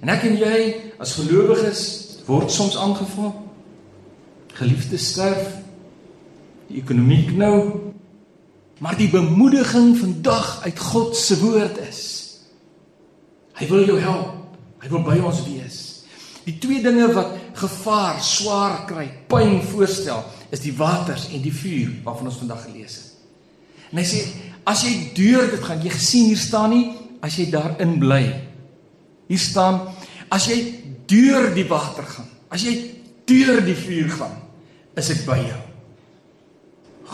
En 0.00 0.12
ek 0.12 0.28
en 0.28 0.36
jy 0.38 0.58
as 1.02 1.16
gelowiges 1.18 1.82
word 2.28 2.52
soms 2.52 2.76
aangeval. 2.78 3.34
Geliefdes 4.56 5.10
sterf. 5.12 5.58
Die 6.70 6.78
ekonomie 6.82 7.24
knou. 7.32 7.58
Maar 8.78 8.96
die 8.98 9.10
bemoediging 9.10 9.96
vandag 9.98 10.62
uit 10.62 10.78
God 10.92 11.16
se 11.16 11.38
woord 11.40 11.80
is. 11.88 12.02
Hy 13.56 13.66
wil 13.72 13.86
jou 13.88 13.98
help. 14.00 14.62
Hy 14.84 14.92
wil 14.92 15.04
by 15.06 15.18
ons 15.24 15.42
wees. 15.48 15.85
Die 16.46 16.58
twee 16.62 16.82
dinge 16.82 17.08
wat 17.14 17.34
gevaar, 17.58 18.20
swaar 18.22 18.84
kry, 18.86 19.06
pyn 19.26 19.58
voorstel, 19.66 20.22
is 20.54 20.62
die 20.62 20.74
waters 20.78 21.26
en 21.34 21.42
die 21.42 21.54
vuur 21.54 21.96
waarvan 22.04 22.30
ons 22.30 22.38
vandag 22.38 22.62
gelees 22.68 22.98
het. 23.00 23.12
En 23.90 23.98
hy 23.98 24.06
sê 24.06 24.22
as 24.66 24.82
jy 24.86 24.92
deur 25.16 25.50
dit 25.50 25.62
gaan, 25.62 25.82
jy 25.82 25.92
gesien 25.94 26.30
hier 26.30 26.40
staan 26.40 26.72
nie 26.74 26.84
as 27.24 27.38
jy 27.38 27.48
daarin 27.50 27.96
bly. 28.02 28.22
Hier 29.26 29.42
staan 29.42 29.80
as 30.30 30.46
jy 30.50 30.58
deur 31.10 31.52
die 31.54 31.66
water 31.66 32.06
gaan, 32.06 32.28
as 32.50 32.66
jy 32.66 32.74
deur 33.26 33.62
die 33.66 33.78
vuur 33.78 34.10
gaan, 34.14 34.36
is 34.98 35.10
ek 35.14 35.24
by 35.26 35.38
jou. 35.42 35.62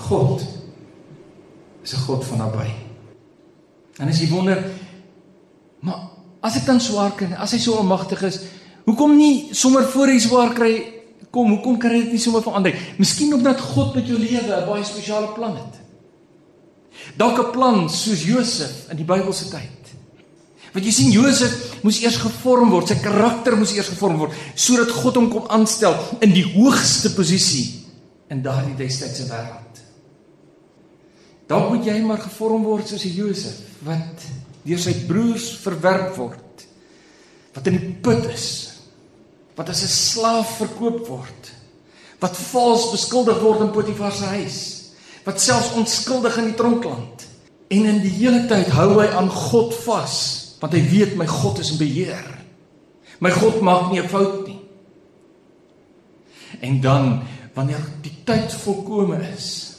God 0.09 0.45
is 1.83 1.95
'n 1.95 2.05
God 2.07 2.25
van 2.25 2.39
naby. 2.39 2.71
En 3.99 4.09
as 4.09 4.21
jy 4.21 4.29
wonder, 4.29 4.65
maar 5.81 6.11
as 6.41 6.57
ek 6.57 6.67
dan 6.67 6.81
swaar 6.81 7.12
kry, 7.17 7.33
as 7.37 7.53
hy 7.53 7.59
so 7.59 7.77
almagtig 7.77 8.23
is, 8.23 8.41
Hoekom 8.85 9.15
nie 9.17 9.55
sommer 9.55 9.85
voor 9.93 10.11
hy 10.11 10.19
swaar 10.23 10.55
kry 10.57 10.73
kom, 11.33 11.55
hoekom 11.55 11.79
kan 11.81 11.95
dit 11.95 12.11
nie 12.12 12.21
sommer 12.21 12.43
verander? 12.45 12.75
Miskien 12.99 13.35
omdat 13.35 13.61
God 13.73 13.95
met 13.95 14.07
jou 14.07 14.19
lewe 14.19 14.57
'n 14.57 14.67
baie 14.67 14.85
spesiale 14.85 15.33
plan 15.33 15.57
het. 15.57 15.75
Dalk 17.17 17.39
'n 17.39 17.53
plan 17.53 17.91
soos 17.91 18.25
Josef 18.25 18.91
in 18.91 18.97
die 18.97 19.05
Bybelse 19.05 19.49
tyd. 19.49 19.83
Want 20.73 20.85
jy 20.85 20.93
sien 20.93 21.11
Josef 21.11 21.83
moes 21.83 22.01
eers 22.01 22.17
gevorm 22.17 22.71
word, 22.71 22.89
sy 22.89 22.95
karakter 22.95 23.57
moes 23.57 23.75
eers 23.75 23.89
gevorm 23.89 24.19
word 24.19 24.33
sodat 24.55 24.91
God 24.91 25.15
hom 25.15 25.31
kon 25.31 25.49
aanstel 25.49 25.95
in 26.21 26.33
die 26.33 26.47
hoogste 26.55 27.11
posisie 27.11 27.85
in 28.29 28.43
daardie 28.43 28.77
destydse 28.77 29.29
wêreld. 29.29 29.83
Dalk 31.47 31.69
moet 31.75 31.85
jy 31.85 32.01
maar 32.01 32.19
gevorm 32.19 32.65
word 32.65 32.89
soos 32.89 33.05
Josef 33.05 33.61
wat 33.85 34.25
deur 34.65 34.79
sy 34.79 34.95
broers 35.07 35.51
verwerp 35.61 36.17
word. 36.17 36.67
Wat 37.53 37.67
in 37.67 37.77
die 37.77 37.93
put 38.01 38.25
is 38.33 38.72
wat 39.56 39.68
as 39.68 39.82
'n 39.82 39.88
slaaf 39.88 40.56
verkoop 40.56 41.06
word, 41.09 41.52
wat 42.21 42.37
vals 42.37 42.90
beskuldig 42.90 43.40
word 43.40 43.61
in 43.61 43.71
Potifar 43.71 44.12
se 44.12 44.25
huis, 44.25 44.59
wat 45.25 45.40
selfs 45.40 45.75
onskuldig 45.75 46.37
in 46.38 46.44
die 46.44 46.54
tronkland 46.54 47.26
en 47.68 47.85
in 47.85 48.00
die 48.02 48.11
hele 48.11 48.47
tyd 48.47 48.68
hou 48.68 49.00
hy 49.00 49.06
aan 49.06 49.30
God 49.30 49.75
vas, 49.85 50.16
want 50.61 50.73
hy 50.73 50.82
weet 50.90 51.16
my 51.16 51.26
God 51.26 51.59
is 51.59 51.71
in 51.71 51.78
beheer. 51.78 52.26
My 53.21 53.30
God 53.30 53.61
maak 53.61 53.90
nie 53.90 54.00
'n 54.00 54.09
fout 54.09 54.47
nie. 54.47 54.61
En 56.61 56.80
dan 56.80 57.23
wanneer 57.54 57.80
die 58.02 58.16
tyd 58.25 58.52
volkome 58.52 59.18
is, 59.35 59.73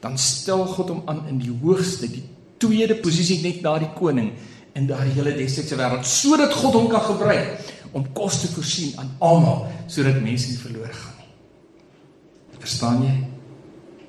dan 0.00 0.18
stel 0.18 0.64
God 0.66 0.88
hom 0.88 1.02
aan 1.06 1.26
in 1.28 1.38
die 1.38 1.52
hoogste, 1.62 2.08
die 2.08 2.24
tweede 2.58 2.94
posisie 2.94 3.42
net 3.42 3.62
na 3.62 3.78
die 3.78 3.90
koning 3.94 4.32
in 4.78 4.86
daardie 4.86 5.14
hele 5.16 5.34
destyds 5.36 5.68
se 5.72 5.78
wêreld 5.78 6.06
sodat 6.06 6.54
God 6.54 6.76
hom 6.78 6.88
kan 6.88 7.02
gebruik 7.06 7.72
om 7.92 8.06
kos 8.12 8.40
te 8.42 8.50
voorsien 8.52 8.96
aan 9.00 9.10
almal 9.18 9.66
sodat 9.86 10.20
mense 10.22 10.50
nie 10.50 10.60
verlore 10.60 10.92
gaan 10.92 11.16
nie. 11.18 12.58
Verstaan 12.58 13.02
jy? 13.04 13.16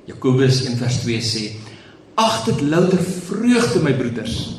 Jakobus 0.09 0.63
1:2 0.65 1.21
sê: 1.21 1.43
"Ag 2.15 2.45
dit 2.45 2.61
louter 2.61 2.99
vreugde 2.99 3.79
my 3.83 3.93
broeders 3.93 4.55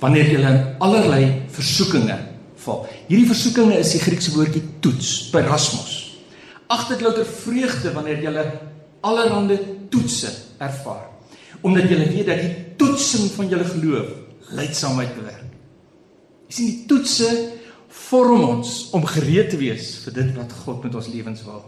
wanneer 0.00 0.30
julle 0.30 0.48
in 0.48 0.64
allerlei 0.78 1.42
versoekinge 1.48 2.18
val." 2.56 2.86
Hierdie 3.08 3.26
versoekinge 3.26 3.78
is 3.78 3.92
die 3.92 4.00
Griekse 4.00 4.32
woordjie 4.32 4.62
toets, 4.80 5.28
perasmos. 5.30 6.16
Ag 6.68 6.88
dit 6.88 7.00
louter 7.00 7.26
vreugde 7.26 7.92
wanneer 7.92 8.22
julle 8.22 8.44
allerhande 9.00 9.58
toetse 9.88 10.28
ervaar, 10.58 11.08
omdat 11.60 11.88
julle 11.88 12.08
weet 12.08 12.26
dat 12.26 12.40
die 12.40 12.54
toetsing 12.76 13.30
van 13.30 13.48
julle 13.48 13.64
geloof 13.64 14.08
leidsaamheid 14.56 15.14
bewerk. 15.14 15.46
Jy 16.48 16.54
sien 16.54 16.66
die 16.66 16.86
toetse 16.86 17.28
vorm 17.90 18.44
ons 18.46 18.90
om 18.94 19.04
gereed 19.06 19.50
te 19.50 19.58
wees 19.60 19.96
vir 20.04 20.16
dit 20.20 20.32
wat 20.36 20.54
God 20.64 20.84
met 20.86 20.94
ons 20.94 21.10
lewens 21.10 21.42
wil. 21.46 21.64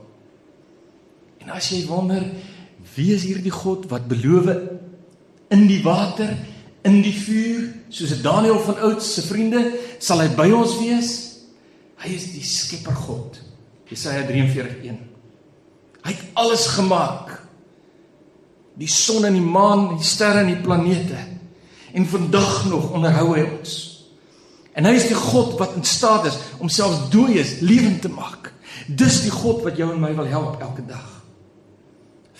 En 1.43 1.50
as 1.57 1.73
jy 1.73 1.83
wonder 1.88 2.23
wie 2.95 3.11
is 3.14 3.26
hierdie 3.26 3.52
God 3.55 3.88
wat 3.91 4.09
beloof 4.11 4.50
in 5.52 5.67
die 5.69 5.83
water, 5.85 6.31
in 6.87 7.00
die 7.05 7.14
vuur, 7.14 7.69
soos 7.93 8.14
Daniël 8.23 8.59
van 8.67 8.81
oud 8.88 9.02
se 9.05 9.23
vriende, 9.26 9.61
sal 10.02 10.23
hy 10.23 10.31
by 10.35 10.49
ons 10.55 10.79
wees? 10.81 11.12
Hy 12.02 12.14
is 12.17 12.31
die 12.35 12.43
Skepper 12.47 12.97
God. 13.05 13.38
Jesaja 13.91 14.25
43:1. 14.26 14.99
Hy 16.02 16.11
het 16.11 16.25
alles 16.35 16.67
gemaak. 16.75 17.37
Die 18.75 18.88
son 18.88 19.26
en 19.29 19.37
die 19.37 19.45
maan, 19.45 19.99
die 19.99 20.07
sterre 20.07 20.43
en 20.43 20.50
die 20.50 20.62
planete. 20.62 21.19
En 21.93 22.07
vandag 22.09 22.64
nog 22.71 22.91
onderhou 22.97 23.35
hy 23.37 23.45
ons. 23.59 23.92
En 24.79 24.88
hy 24.88 24.95
is 24.97 25.09
die 25.11 25.19
God 25.19 25.59
wat 25.61 25.75
in 25.76 25.85
staat 25.85 26.31
is 26.31 26.38
om 26.62 26.71
selfs 26.73 27.09
dooies 27.12 27.59
lewend 27.61 28.00
te 28.05 28.11
maak. 28.12 28.52
Dis 28.88 29.21
die 29.26 29.33
God 29.33 29.61
wat 29.67 29.76
jou 29.79 29.91
en 29.93 30.00
my 30.00 30.14
wil 30.17 30.31
help 30.31 30.62
elke 30.64 30.85
dag. 30.88 31.09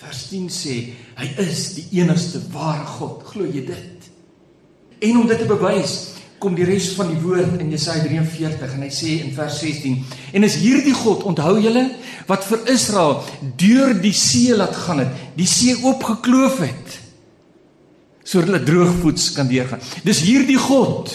Vers 0.03 0.25
10 0.31 0.49
sê 0.51 0.77
hy 1.19 1.27
is 1.45 1.67
die 1.77 1.85
enigste 2.01 2.41
ware 2.53 2.85
God. 2.97 3.21
Glo 3.29 3.45
jy 3.47 3.63
dit? 3.67 4.09
En 5.03 5.21
om 5.21 5.29
dit 5.29 5.39
te 5.39 5.47
bewys, 5.47 6.13
kom 6.43 6.57
die 6.57 6.65
res 6.67 6.89
van 6.97 7.07
die 7.13 7.21
woord 7.23 7.61
in 7.63 7.71
Jesaja 7.71 8.03
43 8.03 8.73
en 8.75 8.83
hy 8.83 8.89
sê 8.91 9.13
in 9.23 9.31
vers 9.35 9.61
16: 9.63 10.01
En 10.35 10.43
is 10.43 10.57
hierdie 10.59 10.95
God, 10.97 11.23
onthou 11.29 11.55
julle, 11.63 11.85
wat 12.27 12.43
vir 12.49 12.65
Israel 12.73 13.21
deur 13.59 13.93
die 14.03 14.15
see 14.15 14.55
laat 14.55 14.75
gaan 14.75 15.05
het, 15.05 15.13
die 15.37 15.47
see 15.47 15.77
oopgekloof 15.83 16.59
het 16.65 16.99
sodat 18.23 18.53
hulle 18.53 18.63
droogvoets 18.63 19.33
kan 19.35 19.49
deurgaan. 19.49 19.81
Dis 20.07 20.21
hierdie 20.23 20.55
God 20.55 21.11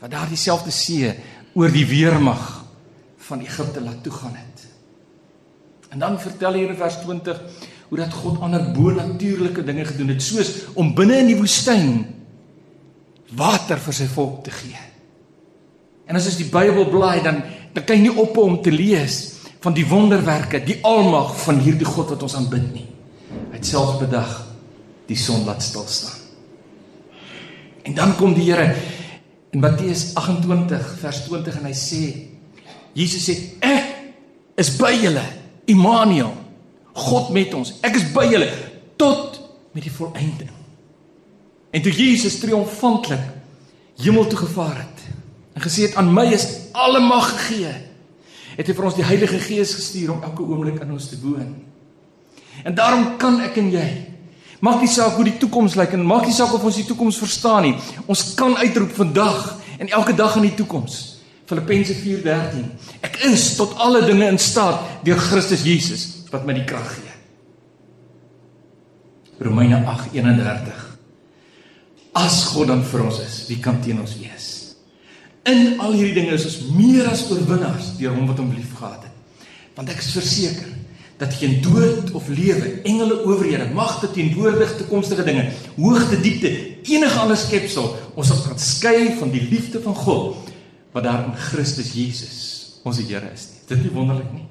wat 0.00 0.12
daardie 0.12 0.38
selfde 0.40 0.72
see 0.74 1.12
oor 1.54 1.72
die 1.72 1.86
weermag 1.86 2.44
van 3.28 3.42
Egipte 3.44 3.82
laat 3.84 4.02
toegaan 4.02 4.34
het. 4.34 4.64
En 5.90 5.98
dan 5.98 6.20
vertel 6.20 6.60
hier 6.60 6.70
in 6.72 6.78
vers 6.78 7.00
20 7.02 7.40
hoe 7.90 7.98
dat 7.98 8.14
God 8.14 8.40
ander 8.40 8.70
bo-natuurlike 8.72 9.64
dinge 9.66 9.84
gedoen 9.84 10.14
het 10.14 10.22
soos 10.22 10.52
om 10.78 10.94
binne 10.94 11.18
in 11.24 11.32
die 11.32 11.38
woestyn 11.38 12.04
water 13.36 13.78
vir 13.82 13.96
sy 13.96 14.06
volk 14.10 14.44
te 14.46 14.54
gee. 14.54 14.78
En 16.06 16.18
as 16.18 16.26
jy 16.26 16.44
die 16.44 16.52
Bybel 16.52 16.88
blaai 16.90 17.22
dan 17.26 17.42
dan 17.70 17.84
kan 17.86 18.00
jy 18.00 18.08
nie 18.08 18.18
ophou 18.18 18.48
om 18.48 18.56
te 18.62 18.72
lees 18.74 19.18
van 19.62 19.74
die 19.76 19.84
wonderwerke, 19.86 20.58
die 20.64 20.80
almag 20.82 21.36
van 21.44 21.60
hierdie 21.62 21.86
God 21.86 22.14
wat 22.14 22.24
ons 22.26 22.34
aanbid 22.34 22.64
nie. 22.72 22.86
Hy 23.52 23.58
het 23.60 23.68
selfs 23.68 24.00
bedag 24.00 24.32
die 25.06 25.18
son 25.18 25.44
laat 25.46 25.62
stil 25.62 25.86
staan. 25.86 26.16
En 27.86 27.94
dan 27.94 28.16
kom 28.18 28.34
die 28.34 28.48
Here 28.48 28.72
in 29.50 29.62
Matteus 29.62 30.14
28 30.14 30.98
vers 31.00 31.24
20 31.26 31.58
en 31.58 31.66
hy 31.68 31.74
sê 31.76 32.04
Jesus 32.94 33.26
sê 33.26 33.36
ek 33.64 33.90
is 34.60 34.72
by 34.78 34.92
julle 34.98 35.24
Immanuel. 35.70 36.32
God 36.90 37.28
met 37.30 37.52
ons. 37.54 37.76
Ek 37.86 37.94
is 37.94 38.08
by 38.10 38.24
julle 38.26 38.48
tot 38.98 39.38
met 39.76 39.84
die 39.86 39.92
volëinding. 39.94 40.50
En 41.70 41.84
toe 41.84 41.92
Jesus 41.94 42.40
triomfantlik 42.42 43.22
hemel 44.00 44.26
toe 44.26 44.40
gevaar 44.40 44.80
het 44.82 45.06
en 45.54 45.62
gesê 45.62 45.86
het 45.86 45.96
aan 46.00 46.10
my 46.14 46.24
is 46.32 46.46
alle 46.72 47.02
mag 47.04 47.26
gegee 47.34 47.72
het 48.56 48.68
hy 48.68 48.74
vir 48.74 48.86
ons 48.86 48.96
die 48.96 49.06
Heilige 49.06 49.38
Gees 49.42 49.74
gestuur 49.76 50.14
om 50.14 50.24
elke 50.26 50.44
oomblik 50.44 50.80
in 50.82 50.94
ons 50.94 51.08
te 51.10 51.18
woon. 51.22 51.52
En 52.64 52.74
daarom 52.76 53.14
kan 53.20 53.38
ek 53.44 53.58
en 53.60 53.70
jy 53.72 53.86
Maak 54.60 54.82
nie 54.84 54.90
saak 54.92 55.16
hoe 55.16 55.24
die 55.24 55.38
toekoms 55.40 55.74
lyk 55.80 55.94
en 55.96 56.04
maak 56.04 56.26
nie 56.28 56.36
saak 56.36 56.52
of 56.52 56.64
ons 56.68 56.76
die 56.76 56.84
toekoms 56.88 57.18
verstaan 57.20 57.64
nie. 57.64 57.76
Ons 58.06 58.34
kan 58.36 58.56
uitroep 58.60 58.92
vandag 58.92 59.38
en 59.80 59.88
elke 59.88 60.12
dag 60.16 60.36
in 60.36 60.50
die 60.50 60.56
toekoms. 60.58 60.98
Filippense 61.48 61.96
4:13. 61.96 62.66
Ek 63.00 63.16
is 63.32 63.54
tot 63.56 63.72
alle 63.80 64.04
dinge 64.04 64.28
in 64.28 64.38
staat 64.38 65.04
deur 65.04 65.18
Christus 65.18 65.64
Jesus 65.64 66.06
wat 66.30 66.44
my 66.46 66.54
die 66.54 66.66
krag 66.68 66.92
gee. 66.94 67.08
Romeine 69.40 69.80
8:31. 69.88 70.86
As 72.12 72.44
God 72.52 72.68
dan 72.68 72.84
vir 72.84 73.04
ons 73.06 73.20
is, 73.22 73.44
wie 73.48 73.60
kan 73.62 73.80
teen 73.80 74.00
ons 74.00 74.18
wees? 74.18 74.48
In 75.48 75.80
al 75.80 75.94
hierdie 75.96 76.14
dinge 76.20 76.36
is 76.36 76.44
ons 76.44 76.60
meer 76.76 77.08
as 77.08 77.24
oorwinnaars 77.30 77.94
deur 77.98 78.12
hom 78.12 78.28
wat 78.28 78.42
hom 78.42 78.52
liefgehad 78.52 79.08
het. 79.08 79.46
Want 79.74 79.88
ek 79.88 80.02
is 80.04 80.12
verseker 80.12 80.68
dat 81.20 81.34
geen 81.36 81.60
dood 81.60 82.10
of 82.16 82.28
lewe, 82.32 82.80
engele 82.88 83.18
owerhede, 83.24 83.68
magte, 83.76 84.08
teenwoordige 84.10 84.76
toekomstige 84.76 85.24
dinge, 85.24 85.50
hoogte, 85.76 86.20
diepte, 86.20 86.48
enige 86.88 87.18
ander 87.20 87.36
skepsel 87.36 87.90
ons 88.16 88.30
sal 88.30 88.40
kan 88.46 88.60
skei 88.60 89.10
van 89.18 89.32
die 89.32 89.42
liefde 89.50 89.82
van 89.84 89.94
God 89.94 90.48
wat 90.94 91.04
daar 91.04 91.26
in 91.28 91.36
Christus 91.50 91.92
Jesus 91.94 92.38
ons 92.88 92.98
Here 93.04 93.28
is 93.34 93.48
nie. 93.50 93.60
Dit 93.68 93.76
is 93.76 93.84
nie 93.84 93.92
wonderlik 93.92 94.30
nie. 94.32 94.46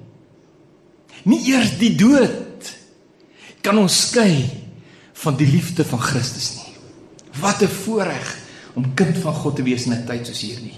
Nie 1.26 1.40
eers 1.50 1.74
die 1.80 1.96
dood 1.98 2.70
kan 3.66 3.80
ons 3.82 3.96
skei 4.06 4.46
van 5.24 5.40
die 5.40 5.48
liefde 5.50 5.84
van 5.84 6.00
Christus 6.00 6.52
nie. 6.60 6.76
Wat 7.42 7.62
'n 7.62 7.68
voorreg 7.68 8.38
om 8.76 8.94
kind 8.94 9.18
van 9.18 9.34
God 9.34 9.56
te 9.56 9.64
wees 9.64 9.86
in 9.86 9.94
'n 9.94 10.06
tyd 10.06 10.28
soos 10.28 10.42
hierdie. 10.42 10.78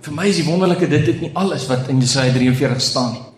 Vir 0.00 0.12
my 0.14 0.28
is 0.28 0.36
die 0.36 0.46
wonderlike 0.46 0.88
dit 0.88 1.04
dit 1.04 1.20
nie 1.20 1.30
alles 1.34 1.66
wat 1.66 1.88
in 1.88 2.00
Jesaja 2.00 2.32
43 2.32 2.80
staan 2.80 3.12
nie. 3.12 3.29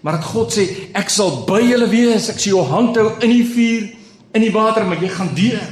Maar 0.00 0.18
dat 0.18 0.28
God 0.30 0.54
sê 0.54 0.64
ek 0.96 1.10
sal 1.10 1.42
by 1.48 1.60
julle 1.64 1.88
wees, 1.90 2.28
ek 2.30 2.38
sal 2.38 2.52
jou 2.52 2.64
hand 2.70 2.96
hou 3.00 3.08
in 3.24 3.32
die 3.34 3.46
vuur, 3.46 3.88
in 4.36 4.44
die 4.44 4.52
water, 4.54 4.86
maar 4.86 5.02
jy 5.02 5.10
gaan 5.10 5.32
deur. 5.34 5.66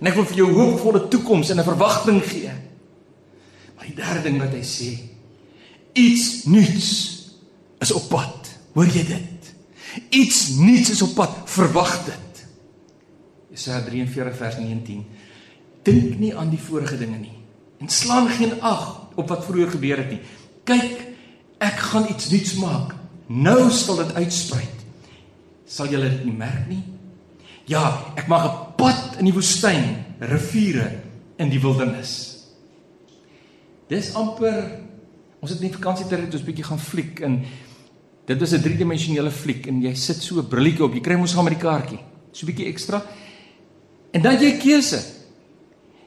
En 0.00 0.10
ek 0.10 0.18
wil 0.18 0.28
vir 0.28 0.40
jou 0.42 0.50
hoopvolle 0.52 1.06
toekoms 1.08 1.50
en 1.50 1.60
'n 1.60 1.68
verwagting 1.70 2.20
gee. 2.22 2.52
Maar 3.76 3.86
die 3.86 3.96
derde 3.96 4.22
ding 4.22 4.38
wat 4.38 4.52
hy 4.52 4.62
sê, 4.62 4.98
iets 5.94 6.44
nuuts 6.44 6.90
is 7.80 7.92
op 7.92 8.08
pad. 8.08 8.50
Hoor 8.74 8.86
jy 8.86 9.04
dit? 9.06 9.54
Iets 10.10 10.48
nuuts 10.58 10.90
is 10.90 11.02
op 11.02 11.14
pad, 11.14 11.30
verwag 11.44 12.04
dit. 12.04 12.46
Jesaja 13.50 13.82
43 13.84 14.36
vers 14.36 14.56
19. 14.58 15.06
Dink 15.82 16.18
nie 16.18 16.36
aan 16.36 16.50
die 16.50 16.58
vorige 16.58 16.98
dinge 16.98 17.18
nie 17.18 17.44
en 17.84 17.90
slaan 17.90 18.28
geen 18.28 18.60
ag 18.60 19.12
op 19.14 19.28
wat 19.28 19.44
vroeër 19.44 19.70
gebeur 19.70 20.00
het 20.00 20.10
nie. 20.10 20.20
Kyk, 20.64 21.00
ek 21.58 21.80
gaan 21.90 22.06
iets 22.08 22.30
nuuts 22.32 22.54
maak. 22.54 22.94
Nou 23.26 23.70
sal 23.70 23.96
dit 23.96 24.14
uitsprei. 24.14 24.64
Sal 25.64 25.88
julle 25.88 26.10
dit 26.10 26.24
nie 26.24 26.36
merk 26.36 26.68
nie? 26.68 26.82
Ja, 27.66 28.12
ek 28.16 28.28
maak 28.28 28.44
'n 28.44 28.74
pad 28.76 29.16
in 29.18 29.24
die 29.24 29.32
woestyn, 29.32 30.04
riviere 30.20 31.00
in 31.38 31.48
die 31.48 31.60
wildernis. 31.60 32.44
Dis 33.88 34.14
amper 34.14 34.80
ons 35.40 35.50
het 35.50 35.60
nie 35.60 35.72
vakansie 35.72 36.06
tyd 36.08 36.20
het 36.24 36.34
ons 36.34 36.44
bietjie 36.44 36.64
gaan 36.64 36.78
fliek 36.78 37.20
en 37.20 37.42
dit 38.26 38.40
was 38.40 38.52
'n 38.52 38.62
driedimensionele 38.62 39.30
fliek 39.30 39.66
en 39.66 39.82
jy 39.82 39.94
sit 39.94 40.22
so 40.22 40.38
'n 40.38 40.48
brilletjie 40.48 40.84
op. 40.84 40.94
Jy 40.94 41.00
kry 41.00 41.16
mos 41.16 41.32
gaan 41.32 41.44
met 41.44 41.52
die 41.52 41.68
kaartjie. 41.68 42.00
So 42.32 42.46
'n 42.46 42.52
bietjie 42.52 42.66
ekstra. 42.66 43.02
En 44.12 44.22
dan 44.22 44.38
jy 44.40 44.58
keuse. 44.58 45.02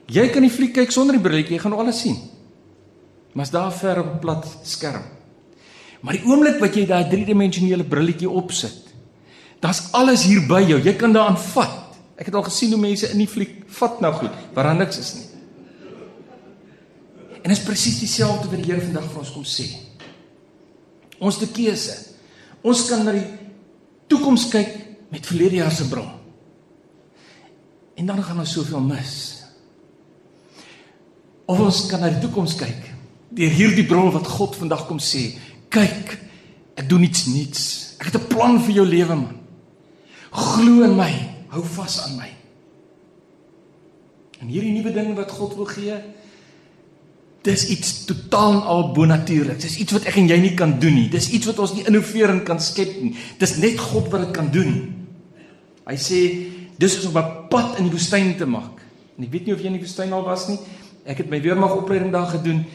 Jy 0.08 0.30
kan 0.30 0.42
die 0.42 0.52
fliek 0.52 0.74
kyk 0.74 0.92
sonder 0.92 1.16
die 1.16 1.22
brilletjie, 1.22 1.56
jy 1.56 1.62
gaan 1.62 1.74
alles 1.74 2.02
sien. 2.02 2.18
Maar's 3.34 3.52
daar 3.52 3.72
ver 3.72 4.00
op 4.00 4.14
'n 4.14 4.20
plat 4.20 4.58
skerm. 4.64 5.04
Maar 6.08 6.16
die 6.16 6.24
oomblik 6.24 6.62
wat 6.64 6.78
jy 6.78 6.86
daai 6.88 7.10
driedimensionele 7.12 7.84
brilletjie 7.84 8.30
opsit, 8.32 8.94
dan's 9.60 9.90
alles 9.98 10.22
hier 10.24 10.46
by 10.48 10.62
jou. 10.64 10.78
Jy 10.80 10.94
kan 10.96 11.12
daaraan 11.12 11.36
vat. 11.50 11.98
Ek 12.16 12.30
het 12.30 12.38
al 12.40 12.46
gesien 12.46 12.72
hoe 12.72 12.80
mense 12.80 13.10
in 13.12 13.20
die 13.20 13.28
fliek 13.28 13.66
vat 13.76 14.00
nou 14.00 14.14
goed, 14.16 14.38
waar 14.56 14.70
daar 14.70 14.80
niks 14.80 15.02
is 15.02 15.10
nie. 15.18 15.26
En 17.42 17.52
dit 17.52 17.58
is 17.58 17.66
presies 17.66 18.00
dieselfde 18.00 18.48
wat 18.48 18.56
die 18.56 18.70
Here 18.70 18.86
vandag 18.86 19.12
vir 19.12 19.20
ons 19.26 19.34
kom 19.36 19.44
sê. 19.44 19.68
Ons 21.20 21.42
te 21.44 21.52
keuse. 21.52 22.00
Ons 22.64 22.88
kan 22.88 23.04
na 23.04 23.18
die 23.18 23.28
toekoms 24.08 24.48
kyk 24.54 24.72
met 25.12 25.28
verlede 25.28 25.60
jaar 25.60 25.76
se 25.76 25.90
bril. 25.92 26.08
En 28.00 28.08
dan 28.08 28.24
gaan 28.24 28.40
ons 28.46 28.56
soveel 28.56 28.88
mis. 28.94 29.18
Of 31.52 31.60
ons 31.68 31.84
kan 31.92 32.00
na 32.00 32.16
die 32.16 32.24
toekoms 32.24 32.56
kyk 32.56 32.94
deur 33.38 33.52
hierdie 33.52 33.86
bril 33.88 34.08
wat 34.16 34.28
God 34.38 34.56
vandag 34.56 34.86
kom 34.88 35.02
sê, 35.04 35.34
kyk, 35.78 36.18
ek 36.78 36.90
doen 36.90 37.06
iets 37.06 37.26
nuuts. 37.32 37.64
Ek 38.02 38.12
het 38.12 38.22
'n 38.22 38.28
plan 38.28 38.60
vir 38.62 38.74
jou 38.82 38.86
lewe 38.86 39.16
man. 39.16 39.38
Glo 40.32 40.84
in 40.84 40.96
my, 40.96 41.14
hou 41.50 41.64
vas 41.64 42.02
aan 42.06 42.18
my. 42.18 42.30
En 44.42 44.48
hierdie 44.48 44.74
nuwe 44.74 44.94
ding 44.94 45.16
wat 45.16 45.32
God 45.32 45.56
wil 45.56 45.66
gee, 45.66 45.96
dis 47.42 47.68
iets 47.72 48.06
totaal 48.06 48.52
en 48.52 48.62
al 48.62 48.92
bonatuurlik. 48.94 49.60
Dis 49.62 49.78
iets 49.78 49.96
wat 49.96 50.06
ek 50.06 50.20
en 50.20 50.28
jy 50.28 50.38
nie 50.38 50.54
kan 50.54 50.80
doen 50.80 50.94
nie. 50.94 51.10
Dis 51.10 51.30
iets 51.30 51.46
wat 51.46 51.60
ons 51.60 51.74
nie 51.74 51.86
innoverend 51.88 52.44
kan 52.44 52.60
skep 52.62 53.02
nie. 53.02 53.16
Dis 53.40 53.58
net 53.58 53.80
God 53.80 54.12
wat 54.12 54.22
dit 54.22 54.34
kan 54.36 54.52
doen. 54.52 54.94
Hy 55.88 55.96
sê 55.96 56.20
dis 56.78 56.98
is 56.98 57.06
om 57.06 57.18
'n 57.18 57.48
pad 57.50 57.80
in 57.80 57.86
die 57.86 57.92
woestyn 57.92 58.38
te 58.38 58.46
maak. 58.46 58.82
En 59.18 59.24
ek 59.24 59.32
weet 59.32 59.46
nie 59.46 59.54
of 59.54 59.60
jy 59.60 59.68
in 59.68 59.80
die 59.80 59.86
woestyn 59.86 60.14
al 60.14 60.24
was 60.24 60.48
nie. 60.48 60.60
Ek 61.06 61.18
het 61.18 61.30
my 61.30 61.42
weermag 61.42 61.76
opleiding 61.76 62.12
daar 62.12 62.28
gedoen. 62.28 62.66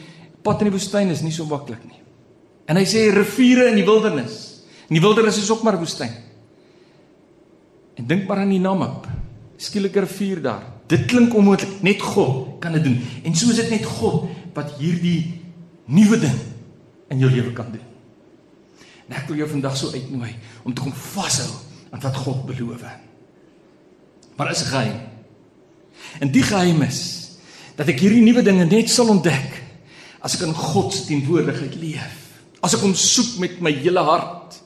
Pad 0.41 0.61
in 0.61 0.71
die 0.71 0.77
woestyn 0.77 1.09
is 1.09 1.21
nie 1.21 1.31
so 1.31 1.45
maklik 1.45 1.83
nie. 1.85 2.02
En 2.65 2.79
hy 2.79 2.85
sê 2.87 3.07
riviere 3.11 3.67
in 3.71 3.79
die 3.79 3.87
wildernis. 3.87 4.37
In 4.87 4.97
die 4.97 5.03
wildernis 5.03 5.37
is 5.41 5.49
ook 5.51 5.63
maar 5.63 5.79
woestyn. 5.79 6.11
En 7.99 8.07
dink 8.07 8.27
maar 8.27 8.43
aan 8.43 8.53
die 8.53 8.61
Namib. 8.61 9.07
Skielike 9.57 9.99
rivier 10.05 10.41
daar. 10.41 10.63
Dit 10.87 11.05
klink 11.05 11.33
onmoontlik. 11.35 11.81
Net 11.81 12.01
God 12.01 12.59
kan 12.63 12.75
dit 12.77 12.83
doen. 12.83 12.99
En 13.23 13.35
so 13.35 13.51
is 13.51 13.61
dit 13.61 13.69
net 13.69 13.85
God 13.85 14.29
wat 14.53 14.75
hierdie 14.79 15.41
nuwe 15.85 16.19
ding 16.19 16.39
in 17.11 17.19
jou 17.21 17.31
lewe 17.31 17.53
kan 17.53 17.71
doen. 17.71 17.83
En 19.07 19.17
ek 19.19 19.27
wil 19.29 19.43
jou 19.43 19.49
vandag 19.51 19.75
so 19.77 19.91
uitnooi 19.91 20.31
om 20.63 20.73
te 20.73 20.81
kom 20.81 20.93
vashou 20.93 21.49
aan 21.91 22.01
wat 22.01 22.15
God 22.23 22.45
beloof. 22.47 22.85
Maar 24.35 24.51
is 24.51 24.63
'n 24.63 24.71
geheim. 24.71 24.99
En 26.19 26.31
die 26.31 26.43
geheim 26.43 26.81
is 26.81 27.29
dat 27.75 27.87
ek 27.87 27.99
hierdie 27.99 28.21
nuwe 28.21 28.41
dinge 28.41 28.65
net 28.65 28.89
sal 28.89 29.07
ontdek 29.07 29.61
as 30.19 30.35
ek 30.35 30.47
in 30.47 30.53
God 30.53 30.93
se 30.93 31.05
teenwoordigheid 31.05 31.75
leef. 31.75 32.22
As 32.63 32.75
ek 32.77 32.83
hom 32.85 32.95
soek 32.97 33.37
met 33.43 33.59
my 33.63 33.73
hele 33.75 34.03
hart. 34.07 34.59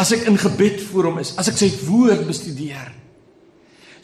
As 0.00 0.14
ek 0.16 0.24
in 0.30 0.38
gebed 0.40 0.80
voor 0.88 1.10
hom 1.10 1.20
is, 1.20 1.34
as 1.40 1.50
ek 1.52 1.58
sy 1.60 1.68
woord 1.84 2.24
bestudeer 2.28 2.92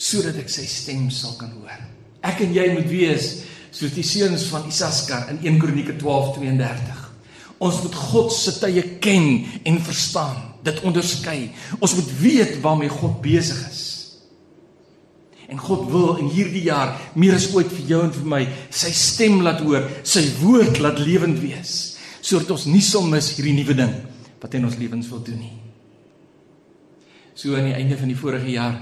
sodat 0.00 0.38
ek 0.40 0.48
sy 0.48 0.64
stem 0.64 1.11
sal 1.12 1.35
kan 1.37 1.52
hoor. 1.52 1.80
Ek 2.24 2.40
en 2.40 2.54
jy 2.56 2.70
moet 2.72 2.88
wees 2.88 3.26
soos 3.70 3.92
die 3.92 4.04
seuns 4.06 4.46
van 4.48 4.64
Isaskar 4.68 5.28
in 5.33 5.42
1 5.44 5.61
Kronieke 5.61 5.96
12:32. 6.00 7.06
Ons 7.61 7.83
moet 7.85 7.94
God 8.09 8.33
se 8.33 8.54
tye 8.56 8.83
ken 9.04 9.44
en 9.68 9.80
verstaan, 9.85 10.38
dit 10.64 10.80
onderskei. 10.88 11.50
Ons 11.78 11.94
moet 11.98 12.12
weet 12.22 12.61
waarmee 12.64 12.88
God 12.88 13.20
besig 13.20 13.61
is. 13.68 13.83
En 15.50 15.59
God 15.59 15.90
wil 15.90 16.16
in 16.22 16.30
hierdie 16.30 16.62
jaar 16.62 16.94
meer 17.14 17.35
as 17.35 17.50
ooit 17.52 17.68
vir 17.68 17.87
jou 17.90 18.00
en 18.06 18.12
vir 18.14 18.26
my 18.33 18.40
sy 18.70 18.92
stem 18.94 19.42
laat 19.42 19.61
hoor, 19.66 19.85
sy 20.06 20.22
woord 20.40 20.78
laat 20.80 21.02
lewend 21.02 21.40
wees, 21.42 21.89
sodat 22.31 22.55
ons 22.55 22.69
nie 22.71 22.85
sal 22.85 23.09
mis 23.11 23.33
hierdie 23.35 23.57
nuwe 23.57 23.75
ding 23.75 23.93
wat 24.40 24.53
hy 24.53 24.62
in 24.62 24.69
ons 24.71 24.79
lewens 24.79 25.11
wil 25.11 25.23
doen 25.27 25.43
nie. 25.43 25.57
So 27.35 27.57
aan 27.57 27.71
die 27.73 27.77
einde 27.77 27.99
van 27.99 28.09
die 28.09 28.19
vorige 28.19 28.51
jaar 28.55 28.81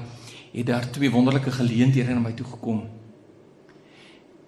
het 0.53 0.67
daar 0.67 0.87
twee 0.93 1.11
wonderlike 1.11 1.51
geleenthede 1.57 2.15
na 2.15 2.21
my 2.21 2.35
toe 2.37 2.47
gekom 2.47 2.85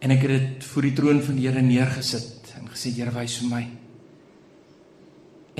En 0.00 0.14
ek 0.14 0.24
het 0.24 0.32
dit 0.32 0.64
voor 0.64 0.88
die 0.88 0.96
troon 0.96 1.20
van 1.22 1.36
die 1.36 1.46
Here 1.46 1.62
neergesit 1.62 2.54
en 2.56 2.68
gesê 2.72 2.92
Here 2.96 3.12
wys 3.12 3.36
vir 3.42 3.50
my. 3.52 3.62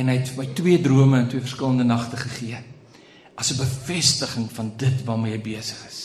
En 0.01 0.09
hy 0.09 0.17
het 0.17 0.33
my 0.39 0.47
twee 0.57 0.81
drome 0.81 1.21
in 1.21 1.29
twee 1.29 1.45
verskillende 1.45 1.85
nagte 1.85 2.21
gegee 2.21 2.61
as 3.41 3.53
'n 3.53 3.57
bevestiging 3.57 4.49
van 4.53 4.73
dit 4.77 5.05
waarmee 5.05 5.33
hy 5.33 5.41
besig 5.41 5.87
is. 5.89 6.01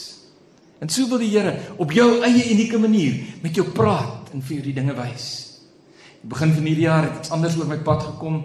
En 0.79 0.89
so 0.89 1.07
wil 1.07 1.17
die 1.17 1.31
Here 1.31 1.75
op 1.77 1.91
jou 1.91 2.21
eie 2.23 2.51
unieke 2.51 2.77
manier 2.77 3.23
met 3.41 3.55
jou 3.55 3.67
praat 3.71 4.29
en 4.33 4.41
vir 4.41 4.55
jou 4.55 4.63
die 4.63 4.73
dinge 4.73 4.93
wys. 4.93 5.44
Begin 6.25 6.53
van 6.55 6.65
hierdie 6.65 6.87
jaar 6.87 7.05
het 7.05 7.19
iets 7.19 7.33
anders 7.35 7.57
oor 7.59 7.67
my 7.69 7.77
pad 7.85 8.01
gekom 8.03 8.39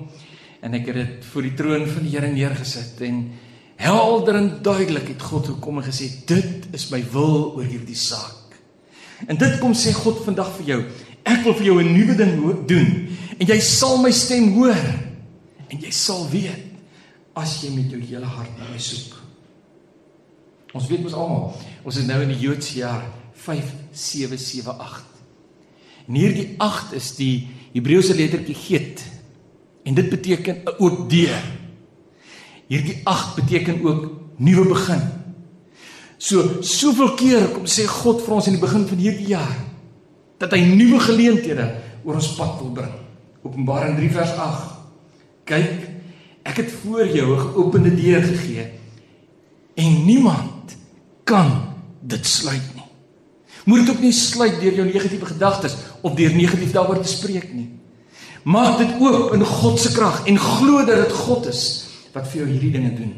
en 0.61 0.75
ek 0.77 0.91
het 0.91 0.99
dit 0.99 1.29
voor 1.31 1.47
die 1.47 1.55
troon 1.57 1.87
van 1.89 2.05
die 2.05 2.13
Here 2.13 2.29
neergesit 2.29 3.01
en 3.07 3.23
helder 3.81 4.37
en 4.37 4.51
duidelik 4.63 5.15
het 5.15 5.23
God 5.25 5.49
gekom 5.55 5.81
en 5.81 5.87
gesê 5.87 6.11
dit 6.29 6.67
is 6.77 6.91
my 6.93 7.01
wil 7.15 7.55
oor 7.57 7.65
hierdie 7.65 7.97
saak. 7.97 8.59
En 9.29 9.39
dit 9.41 9.57
kom 9.61 9.73
sê 9.77 9.95
God 9.97 10.21
vandag 10.27 10.53
vir 10.59 10.75
jou. 10.75 10.81
Ek 11.25 11.41
wil 11.47 11.57
vir 11.57 11.67
jou 11.71 11.81
'n 11.81 11.93
nuwe 11.93 12.17
ding 12.17 12.67
doen 12.69 12.91
en 13.39 13.47
jy 13.47 13.61
sal 13.61 13.97
my 13.99 14.11
stem 14.13 14.53
hoor 14.53 14.85
en 15.69 15.79
jy 15.81 15.91
sal 15.91 16.29
weet 16.29 16.69
as 17.35 17.63
jy 17.63 17.71
met 17.71 17.91
jou 17.91 18.01
hele 18.01 18.27
hart 18.27 18.59
na 18.59 18.69
my 18.71 18.79
soek. 18.79 19.17
Ons 20.75 20.87
weet 20.87 21.03
mos 21.03 21.15
almal, 21.15 21.57
ons 21.85 21.97
is 21.97 22.07
nou 22.07 22.21
in 22.23 22.29
die 22.29 22.41
Joodse 22.41 22.79
jaar 22.79 23.03
5778. 23.35 25.05
En 26.09 26.15
hierdie 26.15 26.55
8 26.59 26.93
is 26.99 27.17
die 27.17 27.49
Hebreëse 27.73 28.15
lettertjie 28.15 28.55
Get 28.55 29.03
en 29.85 29.95
dit 29.95 30.09
beteken 30.11 30.57
'n 30.65 30.75
oop 30.79 31.11
deur. 31.11 31.43
Hierdie 32.67 33.01
8 33.05 33.35
beteken 33.35 33.85
ook 33.85 34.11
nuwe 34.37 34.69
begin. 34.69 35.01
So 36.19 36.63
soveel 36.63 37.15
keer 37.15 37.49
kom 37.49 37.67
sê 37.67 37.87
God 37.87 38.23
vir 38.23 38.35
ons 38.35 38.47
in 38.47 38.53
die 38.53 38.61
begin 38.61 38.87
van 38.87 38.99
hierdie 38.99 39.27
jaar 39.27 39.57
dat 40.39 40.53
hy 40.53 40.61
nuwe 40.61 41.01
geleenthede 41.01 41.65
oor 42.05 42.15
ons 42.15 42.35
pad 42.37 42.59
wil 42.61 42.73
bring. 42.73 42.93
Openbaring 43.43 43.97
3 43.97 44.11
vers 44.11 44.35
8. 44.37 44.77
Kyk, 45.45 45.89
ek 46.43 46.57
het 46.57 46.71
voor 46.83 47.07
jou 47.07 47.37
'n 47.37 47.41
geopende 47.41 47.95
deur 47.95 48.23
gegee 48.23 48.67
en 49.75 50.05
niemand 50.05 50.77
kan 51.25 51.75
dit 52.01 52.27
sluit 52.27 52.75
nie. 52.75 52.85
Moet 53.65 53.87
dit 53.87 53.91
ook 53.95 54.01
nie 54.01 54.13
sluit 54.13 54.61
deur 54.61 54.75
jou 54.75 54.87
negatiewe 54.87 55.27
gedagtes 55.27 55.77
of 56.03 56.15
deur 56.15 56.35
negatief 56.35 56.73
daaroor 56.73 57.01
te 57.01 57.09
spreek 57.09 57.53
nie. 57.53 57.69
Maak 58.45 58.79
dit 58.79 58.97
oop 59.01 59.35
in 59.37 59.45
God 59.45 59.81
se 59.81 59.93
krag 59.93 60.25
en 60.27 60.39
glo 60.39 60.85
dat 60.85 61.05
dit 61.05 61.13
God 61.13 61.47
is 61.47 61.63
wat 62.15 62.29
vir 62.31 62.43
jou 62.43 62.49
hierdie 62.49 62.73
dinge 62.73 62.95
doen. 62.97 63.13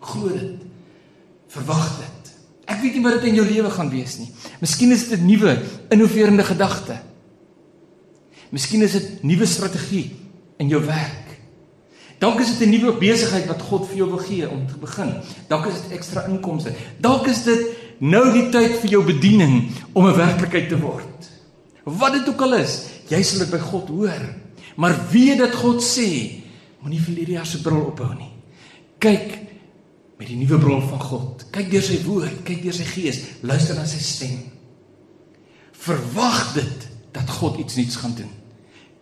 Glo 0.00 0.28
dit. 0.28 0.66
Verwag 1.56 1.88
dit. 1.98 2.32
Ek 2.66 2.80
weet 2.82 2.98
nie 2.98 3.04
wat 3.04 3.20
dit 3.20 3.30
in 3.30 3.38
jou 3.38 3.46
lewe 3.46 3.70
gaan 3.70 3.90
wees 3.90 4.18
nie. 4.18 4.28
Miskien 4.60 4.92
is 4.92 5.08
dit 5.08 5.20
'n 5.20 5.26
nuwe, 5.26 5.62
innoverende 5.90 6.44
gedagte. 6.44 7.00
Miskien 8.50 8.82
is 8.82 8.92
dit 8.92 9.22
nuwe 9.22 9.46
strategie 9.46 10.16
in 10.58 10.68
jou 10.68 10.84
werk. 10.84 11.26
Dalk 12.18 12.40
is 12.40 12.58
dit 12.58 12.68
'n 12.68 12.70
nuwe 12.70 12.98
besigheid 12.98 13.46
wat 13.46 13.62
God 13.62 13.88
vir 13.88 13.96
jou 13.96 14.08
wil 14.08 14.18
gee 14.18 14.48
om 14.48 14.66
te 14.66 14.78
begin. 14.80 15.14
Dalk 15.48 15.66
is 15.66 15.74
dit 15.82 15.98
ekstra 15.98 16.26
inkomste. 16.26 16.72
Dalk 17.00 17.26
is 17.26 17.42
dit 17.42 17.66
nou 17.98 18.32
die 18.32 18.48
tyd 18.48 18.80
vir 18.80 18.90
jou 18.90 19.04
bediening 19.04 19.70
om 19.92 20.06
'n 20.06 20.16
werklikheid 20.16 20.68
te 20.68 20.78
word. 20.78 21.35
Wat 21.86 22.16
dit 22.16 22.28
ook 22.28 22.42
al 22.42 22.58
is, 22.58 22.80
jy 23.06 23.20
sal 23.22 23.44
dit 23.44 23.52
by 23.52 23.60
God 23.62 23.90
hoor. 23.94 24.24
Maar 24.76 24.96
weet 25.12 25.38
dat 25.38 25.54
God 25.54 25.84
sê, 25.84 26.08
moenie 26.82 27.00
vir 27.00 27.20
hierdie 27.20 27.36
jaar 27.38 27.46
se 27.48 27.62
bril 27.62 27.84
ophou 27.92 28.10
nie. 28.16 28.32
Kyk 29.02 29.36
met 30.18 30.28
die 30.30 30.38
nuwe 30.40 30.58
bron 30.60 30.82
van 30.90 31.02
God. 31.04 31.46
Kyk 31.54 31.70
deur 31.70 31.84
sy 31.84 32.00
woord, 32.04 32.40
kyk 32.46 32.64
deur 32.64 32.76
sy 32.76 32.86
gees, 32.88 33.22
luister 33.46 33.78
na 33.78 33.86
sy 33.88 34.00
stem. 34.02 34.36
Verwag 35.86 36.56
dit 36.56 36.88
dat 37.14 37.30
God 37.38 37.60
iets 37.62 37.78
nuuts 37.78 38.00
gaan 38.02 38.16
doen. 38.18 38.32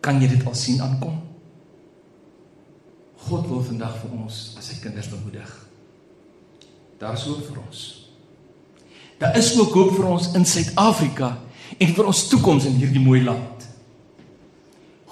Kan 0.05 0.21
jy 0.21 0.29
dit 0.35 0.45
al 0.45 0.57
sien 0.59 0.83
aankom? 0.85 1.17
God 3.25 3.47
wil 3.49 3.63
vandag 3.65 3.97
vir 4.03 4.19
ons 4.19 4.41
as 4.61 4.69
sy 4.69 4.77
kinders 4.83 5.09
bemoedig. 5.09 5.49
Daar 7.01 7.17
is 7.17 7.25
hoop 7.25 7.41
vir 7.49 7.63
ons. 7.63 7.85
Daar 9.23 9.39
is 9.41 9.55
ook 9.57 9.73
hoop 9.73 9.95
vir 9.97 10.11
ons 10.11 10.29
in 10.37 10.45
Suid-Afrika 10.45 11.33
en 11.79 11.95
vir 11.97 12.09
ons 12.11 12.23
toekoms 12.31 12.67
in 12.69 12.79
hierdie 12.81 13.03
mooi 13.03 13.23
land. 13.25 13.67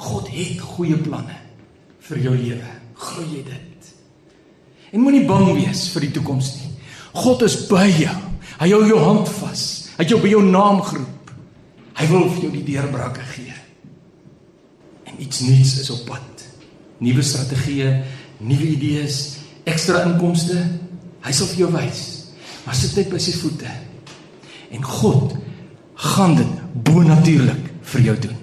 God 0.03 0.29
het 0.35 0.61
goeie 0.75 0.98
planne 0.98 1.38
vir 2.09 2.22
jou 2.25 2.35
lewe. 2.37 2.75
Glo 3.03 3.25
jy 3.31 3.42
dit? 3.46 3.90
En 4.92 5.03
moenie 5.03 5.25
bang 5.27 5.48
wees 5.57 5.87
vir 5.94 6.07
die 6.07 6.12
toekoms 6.18 6.53
nie. 6.59 6.70
God 7.16 7.44
is 7.46 7.57
by 7.68 7.87
jou. 7.90 8.18
Hy 8.61 8.68
hou 8.72 8.83
jou 8.87 9.01
hand 9.03 9.31
vas. 9.40 9.62
Hy 9.96 10.05
het 10.05 10.12
jou 10.12 10.20
by 10.22 10.33
jou 10.33 10.42
naam 10.44 10.83
geroep. 10.85 11.33
Hy 11.98 12.09
wil 12.11 12.27
vir 12.33 12.46
jou 12.46 12.53
die 12.55 12.64
deurbrake 12.66 13.25
gee. 13.35 13.55
En 15.09 15.20
iets 15.20 15.42
nuuts 15.46 15.77
is 15.83 15.90
op 15.92 16.05
pad. 16.09 16.44
Nuwe 17.03 17.25
strategieë, 17.27 17.90
nuwe 18.46 18.68
idees, 18.75 19.20
ekstra 19.68 20.05
inkomste. 20.09 20.59
Hy 21.22 21.35
sal 21.37 21.51
vir 21.53 21.64
jou 21.64 21.70
wys. 21.75 22.03
Maar 22.66 22.79
sit 22.79 22.96
net 22.98 23.11
by 23.12 23.20
sy 23.22 23.35
voete. 23.40 23.70
En 24.72 24.85
God 24.87 25.37
gaan 26.02 26.34
dit 26.34 26.46
bo-natuurlik 26.72 27.70
vir 27.92 28.00
jou 28.00 28.18
doen. 28.18 28.38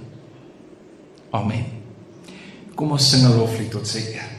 Amen. 1.35 1.65
Kom 2.75 2.91
ons 2.95 3.09
sing 3.09 3.23
'n 3.27 3.37
loflied 3.37 3.71
tot 3.71 3.87
sy 3.87 3.99
eer. 3.99 4.38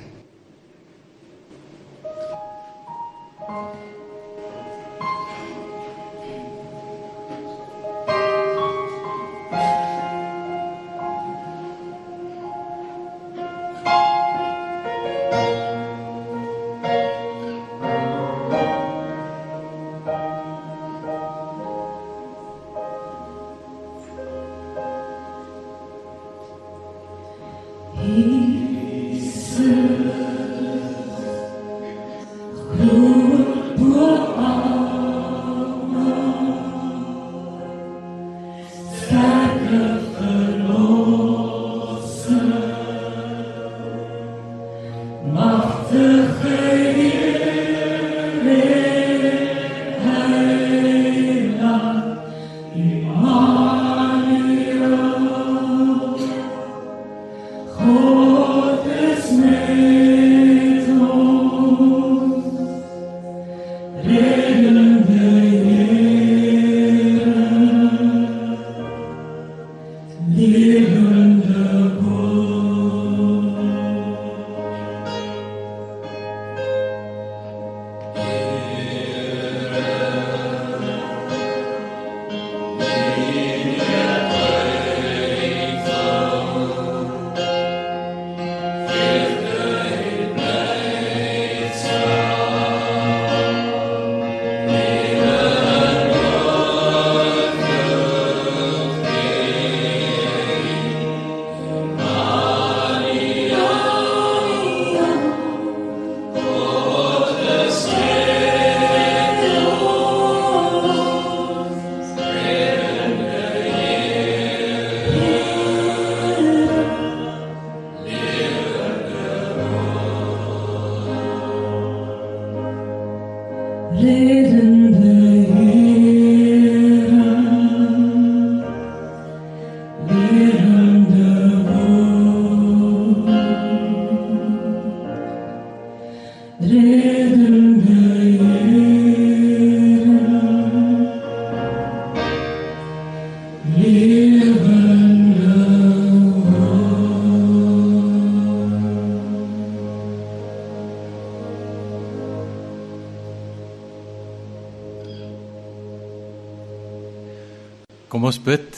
Kom 158.20 158.28
ons 158.28 158.37
bid. 158.44 158.74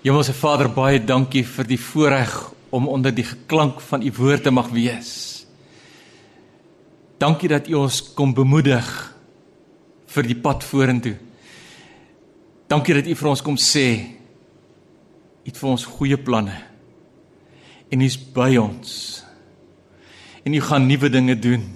Hemelse 0.00 0.32
Vader, 0.32 0.70
baie 0.72 0.96
dankie 1.04 1.42
vir 1.44 1.66
die 1.68 1.76
voorreg 1.76 2.30
om 2.72 2.86
onder 2.88 3.12
die 3.12 3.26
geklank 3.28 3.82
van 3.84 4.00
u 4.00 4.08
woord 4.16 4.46
te 4.46 4.52
mag 4.54 4.70
wees. 4.72 5.10
Dankie 7.20 7.52
dat 7.52 7.68
u 7.68 7.76
ons 7.82 8.00
kom 8.16 8.32
bemoedig 8.32 8.88
vir 10.08 10.30
die 10.30 10.38
pad 10.40 10.64
vorentoe. 10.64 11.18
Dankie 12.64 12.96
dat 12.96 13.12
u 13.12 13.18
vir 13.20 13.32
ons 13.34 13.44
kom 13.44 13.60
sê 13.60 13.86
u 14.00 15.44
het 15.44 15.60
vir 15.60 15.74
ons 15.76 15.88
goeie 15.92 16.16
planne. 16.16 16.56
En 17.92 18.08
u's 18.08 18.16
by 18.16 18.54
ons. 18.56 18.90
En 20.48 20.54
u 20.56 20.64
gaan 20.64 20.88
nuwe 20.88 21.12
dinge 21.12 21.36
doen. 21.36 21.68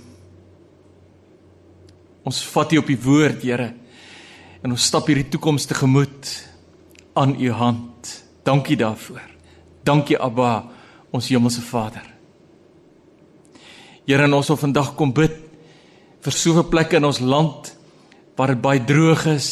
Ons 2.25 2.41
vat 2.57 2.73
u 2.73 2.87
op 2.87 2.89
die 2.89 3.03
woord, 3.05 3.45
Here 3.45 3.75
en 4.67 4.75
ons 4.75 4.87
stap 4.91 5.07
hierdie 5.07 5.29
toekoms 5.31 5.69
tegemoet 5.71 6.31
aan 7.15 7.37
u 7.39 7.53
hand. 7.55 8.09
Dankie 8.43 8.75
daarvoor. 8.77 9.23
Dankie 9.87 10.19
Abba, 10.19 10.67
ons 11.15 11.29
hemelse 11.31 11.63
Vader. 11.63 12.03
Here, 14.07 14.27
ons 14.27 14.51
wil 14.51 14.59
vandag 14.59 14.91
kom 14.99 15.15
bid 15.15 15.39
vir 16.27 16.35
soveel 16.35 16.67
plekke 16.67 16.99
in 16.99 17.07
ons 17.07 17.23
land 17.23 17.71
waar 18.35 18.57
dit 18.57 18.63
baie 18.63 18.83
droog 18.83 19.29
is, 19.37 19.49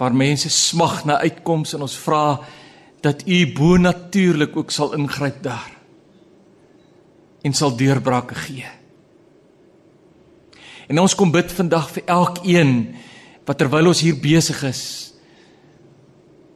waar 0.00 0.16
mense 0.16 0.48
smag 0.48 1.02
na 1.04 1.20
uitkomste 1.20 1.76
en 1.76 1.84
ons 1.84 2.00
vra 2.06 2.24
dat 3.04 3.26
u 3.28 3.44
bo 3.52 3.76
natuurlik 3.76 4.56
ook 4.56 4.72
sal 4.72 4.96
ingryp 4.96 5.42
daar 5.44 5.70
en 7.44 7.52
sal 7.52 7.76
deurbrake 7.76 8.34
gee. 8.48 8.68
En 10.88 11.04
ons 11.04 11.14
kom 11.14 11.32
bid 11.36 11.52
vandag 11.52 11.92
vir 11.92 12.08
elkeen 12.08 12.78
wat 13.44 13.58
terwyl 13.60 13.92
ons 13.92 14.00
hier 14.00 14.16
besig 14.16 14.62
is 14.64 15.12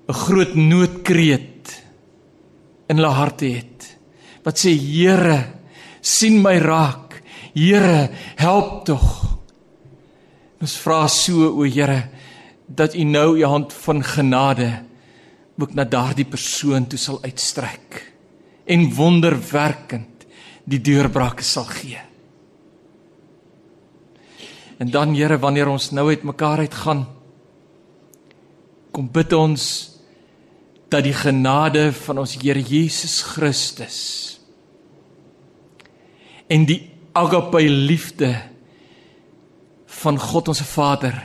'n 0.09 0.13
groot 0.13 0.55
noodkreet 0.55 1.85
in 2.89 2.97
hulle 2.97 3.13
harte 3.13 3.47
het. 3.47 3.99
Wat 4.43 4.57
sê 4.57 4.73
Here 4.73 5.53
sien 6.01 6.41
my 6.43 6.57
raak. 6.59 7.23
Here 7.55 8.09
help 8.37 8.87
tog. 8.87 9.39
Ons 10.61 10.77
vra 10.77 11.07
so 11.09 11.61
o 11.61 11.65
Here 11.65 12.09
dat 12.67 12.95
u 12.95 13.05
nou 13.05 13.39
u 13.39 13.45
hand 13.45 13.73
van 13.73 14.03
genade 14.03 14.85
ook 15.59 15.75
na 15.75 15.85
daardie 15.85 16.25
persoon 16.25 16.87
toe 16.87 16.99
sal 16.99 17.19
uitstrek 17.23 18.13
en 18.65 18.95
wonderwerkend 18.95 20.27
die 20.65 20.81
deurbrake 20.81 21.43
sal 21.43 21.65
gee 21.65 22.08
En 24.79 24.91
dan 24.91 25.15
Here, 25.15 25.39
wanneer 25.39 25.69
ons 25.69 25.91
nou 25.91 26.09
uit 26.09 26.23
mekaar 26.23 26.63
uitgaan, 26.63 27.07
kom 28.95 29.09
bid 29.13 29.33
ons 29.37 29.65
dat 30.89 31.05
die 31.05 31.15
genade 31.15 31.91
van 31.93 32.23
ons 32.23 32.37
Here 32.41 32.63
Jesus 32.63 33.21
Christus 33.35 33.99
en 36.49 36.65
die 36.65 36.81
agape 37.13 37.61
liefde 37.69 38.31
van 40.01 40.17
God 40.19 40.49
ons 40.49 40.63
Vader 40.71 41.17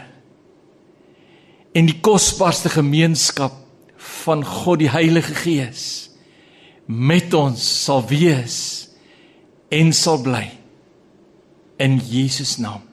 en 1.73 1.87
die 1.87 1.99
kosbaarste 2.03 2.73
gemeenskap 2.73 3.55
van 4.23 4.43
God 4.45 4.83
die 4.83 4.91
Heilige 4.91 5.37
Gees 5.45 5.85
met 6.85 7.33
ons 7.33 7.63
sal 7.85 8.03
wees 8.09 8.57
en 9.73 9.95
sal 9.95 10.19
bly 10.25 10.43
in 11.81 12.01
Jesus 12.03 12.57
naam 12.59 12.83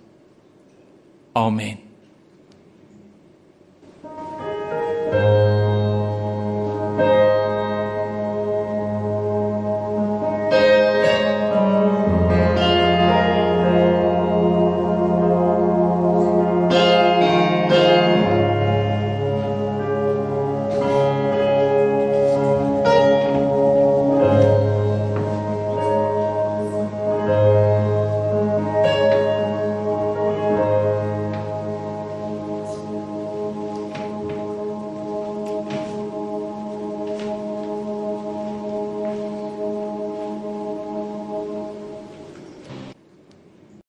Amen. 1.37 1.79